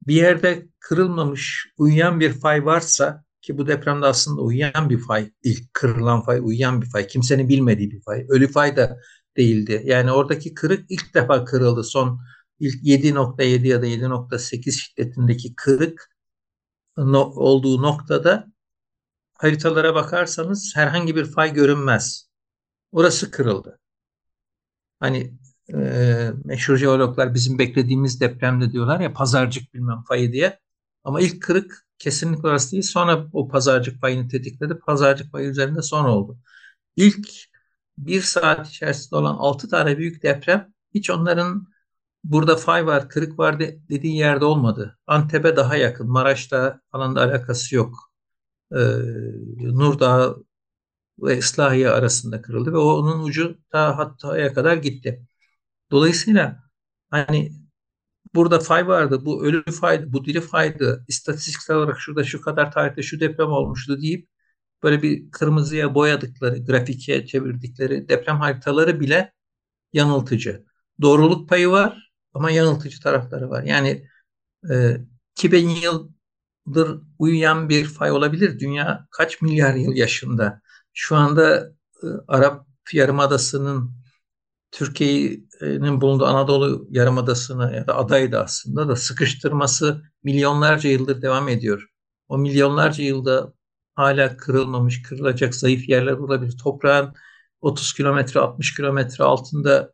Bir 0.07 0.15
yerde 0.15 0.67
kırılmamış, 0.81 1.67
uyuyan 1.79 2.21
bir 2.21 2.33
fay 2.33 2.65
varsa 2.65 3.25
ki 3.43 3.59
bu 3.59 3.67
depremde 3.67 4.07
aslında 4.07 4.43
uyuyan 4.43 4.91
bir 4.91 4.99
fay, 4.99 5.33
ilk 5.43 5.75
kırılan 5.75 6.23
fay 6.23 6.41
uyuyan 6.43 6.83
bir 6.83 6.91
fay, 6.91 7.07
kimsenin 7.07 7.49
bilmediği 7.49 7.91
bir 7.91 8.03
fay. 8.03 8.27
Ölü 8.29 8.49
fay 8.49 8.77
da 8.77 8.99
değildi. 9.37 9.83
Yani 9.85 10.13
oradaki 10.13 10.55
kırık 10.55 10.91
ilk 10.91 11.15
defa 11.15 11.45
kırıldı. 11.45 11.85
Son 11.85 12.21
ilk 12.61 12.83
7.7 12.85 13.67
ya 13.67 13.83
da 13.83 13.87
7.8 13.87 14.73
şiddetindeki 14.73 15.55
kırık 15.55 16.11
olduğu 16.97 17.83
noktada 17.83 18.47
haritalara 19.35 19.95
bakarsanız 19.95 20.73
herhangi 20.77 21.17
bir 21.17 21.25
fay 21.25 21.53
görünmez. 21.55 22.31
Orası 22.93 23.31
kırıldı. 23.31 23.81
Hani 25.01 25.39
meşhur 26.45 26.77
jeologlar 26.77 27.35
bizim 27.35 27.59
beklediğimiz 27.59 28.21
depremde 28.21 28.73
diyorlar 28.73 29.01
ya 29.01 29.13
pazarcık 29.13 29.75
bilmem 29.75 30.03
fayı 30.09 30.33
diye. 30.33 30.61
Ama 31.05 31.21
ilk 31.21 31.43
kırık 31.43 31.87
kesinlikle 31.99 32.49
orası 32.49 32.73
değil. 32.73 32.83
Sonra 32.83 33.27
o 33.33 33.49
pazarcık 33.49 34.01
fayını 34.01 34.29
tetikledi. 34.29 34.79
Pazarcık 34.79 35.33
fayı 35.33 35.49
üzerinde 35.49 35.83
son 35.83 36.05
oldu. 36.05 36.39
İlk 36.97 37.29
bir 37.99 38.23
saat 38.23 38.69
içerisinde 38.69 39.17
olan 39.17 39.37
altı 39.37 39.69
tane 39.69 39.99
büyük 39.99 40.23
deprem 40.23 40.73
hiç 40.95 41.11
onların 41.11 41.67
burada 42.25 42.57
fay 42.57 42.87
var, 42.87 43.09
kırık 43.09 43.39
var 43.39 43.61
de, 43.61 43.81
dediği 43.91 44.17
yerde 44.17 44.45
olmadı. 44.45 44.99
Antep'e 45.07 45.57
daha 45.57 45.77
yakın, 45.77 46.09
Maraş'ta 46.09 46.81
falan 46.93 47.17
da 47.17 47.23
alakası 47.23 47.75
yok. 47.77 48.13
Ee, 48.73 48.77
Nurdağ 49.61 50.37
ve 51.23 51.39
İslahiye 51.39 51.91
arasında 51.91 52.43
kırıldı 52.43 52.73
ve 52.73 52.79
onun 52.79 53.25
ucu 53.25 53.59
ta 53.71 53.99
Hatta'ya 53.99 54.55
kadar 54.55 54.77
gitti. 54.77 55.27
Dolayısıyla 55.91 56.65
hani 57.11 57.53
burada 58.35 58.61
fay 58.61 58.89
vardı, 58.89 59.27
bu 59.27 59.47
ölü 59.47 59.65
faydı, 59.73 60.13
bu 60.13 60.25
diri 60.25 60.41
faydı, 60.41 61.05
istatistiksel 61.09 61.77
olarak 61.77 62.01
şurada 62.01 62.25
şu 62.25 62.41
kadar 62.41 62.73
tarihte 62.73 63.03
şu 63.03 63.21
deprem 63.21 63.49
olmuştu 63.49 64.01
deyip 64.03 64.29
böyle 64.83 65.03
bir 65.03 65.31
kırmızıya 65.31 65.95
boyadıkları, 65.95 66.59
grafike 66.65 67.27
çevirdikleri 67.27 68.09
deprem 68.09 68.37
haritaları 68.41 69.01
bile 69.01 69.33
yanıltıcı. 69.93 70.65
Doğruluk 71.03 71.49
payı 71.49 71.71
var 71.71 72.13
ama 72.35 72.51
yanıltıcı 72.51 73.01
tarafları 73.03 73.51
var. 73.51 73.63
Yani 73.63 74.09
e, 74.71 74.99
2000 75.33 75.69
yıldır 75.69 77.03
uyuyan 77.19 77.69
bir 77.69 77.85
fay 77.87 78.11
olabilir. 78.11 78.59
Dünya 78.61 79.09
kaç 79.11 79.43
milyar 79.43 79.75
yıl 79.75 79.93
yaşında? 79.97 80.63
Şu 80.95 81.17
anda 81.17 81.73
e, 82.03 82.07
Arap 82.29 82.67
Yarımadası'nın 82.93 83.93
Türkiye'nin 85.59 86.01
bulunduğu 86.01 86.27
Anadolu 86.27 86.87
Yarımadası'nı 86.91 87.77
ya 87.77 87.87
da 87.87 87.97
adaydı 87.97 88.39
aslında 88.41 88.89
da 88.89 88.97
sıkıştırması 88.97 90.03
milyonlarca 90.23 90.91
yıldır 90.91 91.23
devam 91.23 91.49
ediyor. 91.49 91.89
O 92.29 92.39
milyonlarca 92.39 93.05
yılda 93.05 93.53
hala 93.95 94.37
kırılmamış, 94.37 95.03
kırılacak 95.03 95.55
zayıf 95.55 95.89
yerler 95.89 96.13
olabilir. 96.13 96.59
Toprağın 96.59 97.15
30 97.61 97.93
kilometre, 97.95 98.41
60 98.41 98.75
kilometre 98.75 99.25
altında 99.25 99.93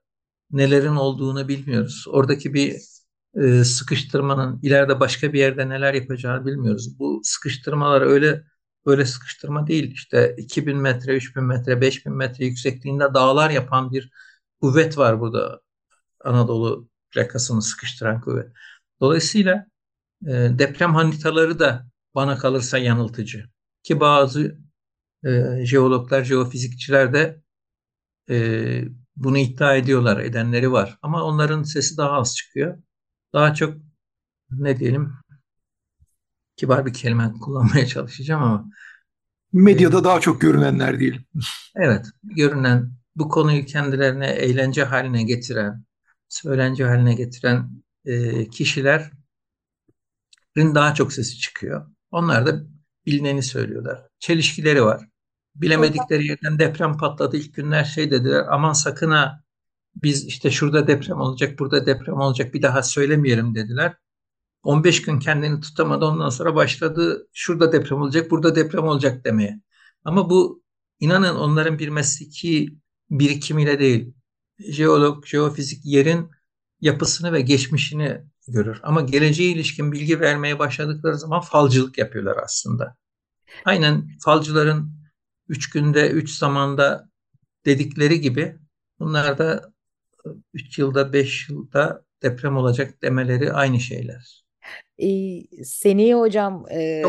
nelerin 0.51 0.97
olduğunu 0.97 1.49
bilmiyoruz. 1.49 2.05
Oradaki 2.09 2.55
bir 2.55 2.77
e, 3.43 3.65
sıkıştırmanın 3.65 4.61
ileride 4.63 5.01
başka 5.01 5.33
bir 5.33 5.39
yerde 5.39 5.69
neler 5.69 5.95
yapacağını 5.95 6.47
bilmiyoruz. 6.47 6.99
Bu 6.99 7.21
sıkıştırmalar 7.25 8.03
öyle 8.03 8.45
böyle 8.87 9.05
sıkıştırma 9.07 9.67
değil. 9.67 9.93
İşte 9.93 10.35
2000 10.39 10.77
metre, 10.77 11.17
3000 11.17 11.45
metre, 11.45 11.81
5000 11.81 12.13
metre 12.17 12.45
yüksekliğinde 12.45 13.15
dağlar 13.15 13.51
yapan 13.51 13.93
bir 13.93 14.11
kuvvet 14.63 14.99
var 14.99 15.21
burada. 15.21 15.61
Anadolu 16.25 16.89
plakasını 17.11 17.63
sıkıştıran 17.63 18.21
kuvvet. 18.21 18.53
Dolayısıyla 19.01 19.67
e, 20.27 20.33
deprem 20.33 20.95
haritaları 20.95 21.59
da 21.59 21.87
bana 22.15 22.39
kalırsa 22.39 22.79
yanıltıcı. 22.79 23.51
Ki 23.83 24.01
bazı 24.01 24.59
e, 25.25 25.65
jeologlar, 25.67 26.25
jeofizikçiler 26.25 27.13
de 27.13 27.43
e, 28.31 28.37
bunu 29.17 29.39
iddia 29.39 29.77
ediyorlar, 29.77 30.21
edenleri 30.21 30.73
var. 30.73 30.99
Ama 31.03 31.25
onların 31.25 31.63
sesi 31.63 31.97
daha 31.97 32.13
az 32.13 32.37
çıkıyor. 32.37 32.79
Daha 33.33 33.55
çok 33.55 33.75
ne 34.51 34.79
diyelim 34.79 35.13
kibar 36.57 36.87
bir 36.87 36.93
kelime 36.93 37.33
kullanmaya 37.41 37.87
çalışacağım 37.87 38.43
ama 38.43 38.71
medyada 39.53 40.01
e, 40.01 40.05
daha 40.05 40.21
çok 40.21 40.41
görünenler 40.41 40.99
diyelim. 40.99 41.25
Evet, 41.77 42.07
görünen 42.23 43.02
bu 43.17 43.29
konuyu 43.29 43.65
kendilerine 43.65 44.27
eğlence 44.27 44.85
haline 44.85 45.23
getiren, 45.23 45.85
söylence 46.29 46.85
haline 46.85 47.15
getiren 47.15 47.71
e, 48.05 48.49
kişilerin 48.49 49.13
daha 50.57 50.95
çok 50.95 51.13
sesi 51.13 51.39
çıkıyor. 51.39 51.91
Onlar 52.11 52.47
da 52.47 52.63
bilineni 53.07 53.43
söylüyorlar. 53.43 54.09
Çelişkileri 54.19 54.85
var. 54.85 55.09
Bilemedikleri 55.55 56.27
yerden 56.27 56.59
deprem 56.59 56.97
patladı. 56.97 57.37
İlk 57.37 57.55
günler 57.55 57.85
şey 57.85 58.11
dediler 58.11 58.45
aman 58.51 58.73
sakın 58.73 59.11
ha 59.11 59.43
biz 59.97 60.27
işte 60.27 60.51
şurada 60.51 60.87
deprem 60.87 61.21
olacak, 61.21 61.59
burada 61.59 61.87
deprem 61.87 62.15
olacak 62.15 62.55
bir 62.55 62.63
daha 62.63 62.83
söylemeyelim 62.83 63.55
dediler. 63.55 63.97
15 64.63 65.03
gün 65.03 65.19
kendini 65.19 65.61
tutamadı 65.61 66.05
ondan 66.05 66.29
sonra 66.29 66.55
başladı 66.55 67.29
şurada 67.33 67.73
deprem 67.73 68.03
olacak, 68.03 68.31
burada 68.31 68.55
deprem 68.57 68.85
olacak 68.85 69.25
demeye. 69.25 69.61
Ama 70.05 70.31
bu 70.31 70.63
inanın 71.01 71.37
onların 71.37 71.79
bir 71.79 71.89
mesleki 71.89 72.77
birikimiyle 73.19 73.79
değil. 73.79 74.15
Jeolog, 74.59 75.27
jeofizik 75.27 75.85
yerin 75.85 76.31
yapısını 76.81 77.33
ve 77.33 77.41
geçmişini 77.41 78.21
görür. 78.49 78.81
Ama 78.83 79.01
geleceğe 79.01 79.51
ilişkin 79.51 79.93
bilgi 79.93 80.21
vermeye 80.21 80.59
başladıkları 80.59 81.19
zaman 81.19 81.41
falcılık 81.41 81.99
yapıyorlar 81.99 82.37
aslında. 82.45 82.97
Aynen 83.65 84.09
falcıların 84.25 84.93
üç 85.49 85.71
günde, 85.71 86.11
üç 86.11 86.31
zamanda 86.31 87.09
dedikleri 87.67 88.21
gibi 88.21 88.59
bunlar 88.99 89.39
da 89.39 89.73
üç 90.55 90.79
yılda, 90.79 91.13
beş 91.13 91.49
yılda 91.49 92.05
deprem 92.23 92.57
olacak 92.57 93.03
demeleri 93.03 93.53
aynı 93.53 93.81
şeyler. 93.81 94.45
Ee, 95.03 95.41
Seni 95.65 96.15
hocam 96.15 96.65
e, 96.71 97.03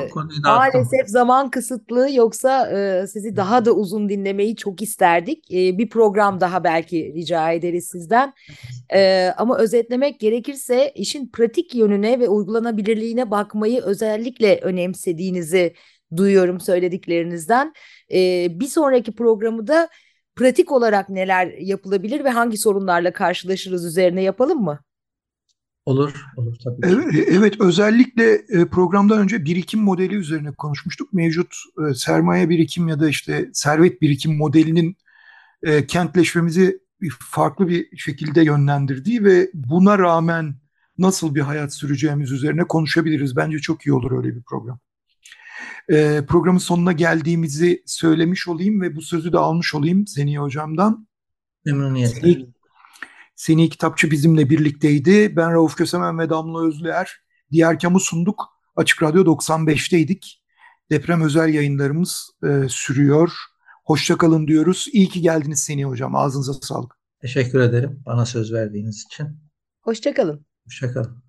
maalesef 0.43 1.07
zaman 1.07 1.49
kısıtlı 1.49 2.11
yoksa 2.11 2.71
e, 2.71 3.07
sizi 3.07 3.35
daha 3.35 3.65
da 3.65 3.71
uzun 3.71 4.09
dinlemeyi 4.09 4.55
çok 4.55 4.81
isterdik. 4.81 5.51
E, 5.51 5.77
bir 5.77 5.89
program 5.89 6.39
daha 6.39 6.63
belki 6.63 7.13
rica 7.15 7.51
ederiz 7.51 7.87
sizden. 7.91 8.33
E, 8.93 9.27
ama 9.37 9.57
özetlemek 9.57 10.19
gerekirse 10.19 10.91
işin 10.95 11.29
pratik 11.29 11.75
yönüne 11.75 12.19
ve 12.19 12.29
uygulanabilirliğine 12.29 13.31
bakmayı 13.31 13.81
özellikle 13.81 14.59
önemsediğinizi 14.61 15.73
duyuyorum 16.17 16.59
söylediklerinizden. 16.59 17.73
E, 18.13 18.47
bir 18.59 18.67
sonraki 18.67 19.15
programı 19.15 19.67
da 19.67 19.89
pratik 20.35 20.71
olarak 20.71 21.09
neler 21.09 21.47
yapılabilir 21.47 22.23
ve 22.23 22.29
hangi 22.29 22.57
sorunlarla 22.57 23.13
karşılaşırız 23.13 23.85
üzerine 23.85 24.23
yapalım 24.23 24.61
mı? 24.61 24.79
Olur, 25.86 26.26
olur 26.38 26.56
tabii. 26.63 26.78
Evet, 26.84 27.28
evet 27.32 27.62
özellikle 27.62 28.34
e, 28.34 28.65
programdan 28.65 29.19
önce 29.19 29.46
birikim 29.46 29.80
modeli 29.80 30.15
üzerine 30.15 30.52
konuşmuştuk. 30.52 31.13
Mevcut 31.13 31.56
e, 31.89 31.93
sermaye 31.93 32.50
birikim 32.50 32.88
ya 32.88 33.00
da 33.00 33.10
işte 33.10 33.50
servet 33.54 34.02
birikim 34.02 34.38
modelinin 34.38 34.98
e, 35.63 35.88
kentleşmemizi 35.88 36.80
farklı 37.19 37.67
bir 37.67 37.98
şekilde 37.98 38.43
yönlendirdiği 38.43 39.24
ve 39.24 39.50
buna 39.54 40.00
rağmen 40.00 40.56
nasıl 40.98 41.36
bir 41.36 41.41
hayat 41.41 41.74
süreceğimiz 41.74 42.32
üzerine 42.32 42.63
konuşabiliriz. 42.63 43.36
Bence 43.36 43.60
çok 43.60 43.86
iyi 43.86 43.93
olur 43.93 44.17
öyle 44.17 44.36
bir 44.36 44.43
program. 44.43 44.80
Programın 46.28 46.60
sonuna 46.60 46.91
geldiğimizi 46.91 47.84
söylemiş 47.86 48.48
olayım 48.48 48.82
ve 48.82 48.96
bu 48.96 49.02
sözü 49.02 49.34
de 49.34 49.38
almış 49.38 49.76
olayım 49.76 50.08
Seniye 50.08 50.39
Hocam'dan. 50.39 51.08
Memnuniyetle. 51.65 52.54
Seni 53.43 53.69
Kitapçı 53.69 54.12
bizimle 54.12 54.49
birlikteydi. 54.49 55.36
Ben 55.36 55.53
Rauf 55.53 55.75
Kösemen 55.75 56.19
ve 56.19 56.29
Damla 56.29 56.67
Özlüer. 56.67 57.12
Diğer 57.51 57.79
kamu 57.79 57.99
sunduk. 57.99 58.43
Açık 58.75 59.03
Radyo 59.03 59.23
95'teydik. 59.23 60.41
Deprem 60.91 61.21
özel 61.21 61.53
yayınlarımız 61.53 62.32
e, 62.43 62.69
sürüyor. 62.69 63.32
Hoşçakalın 63.86 64.47
diyoruz. 64.47 64.88
İyi 64.93 65.10
ki 65.10 65.21
geldiniz 65.21 65.60
Seni 65.60 65.86
Hocam. 65.86 66.15
Ağzınıza 66.15 66.53
sağlık. 66.53 66.91
Teşekkür 67.21 67.60
ederim 67.60 68.03
bana 68.06 68.25
söz 68.25 68.53
verdiğiniz 68.53 69.06
için. 69.06 69.27
Hoşçakalın. 69.82 70.45
Hoşçakalın. 70.65 71.22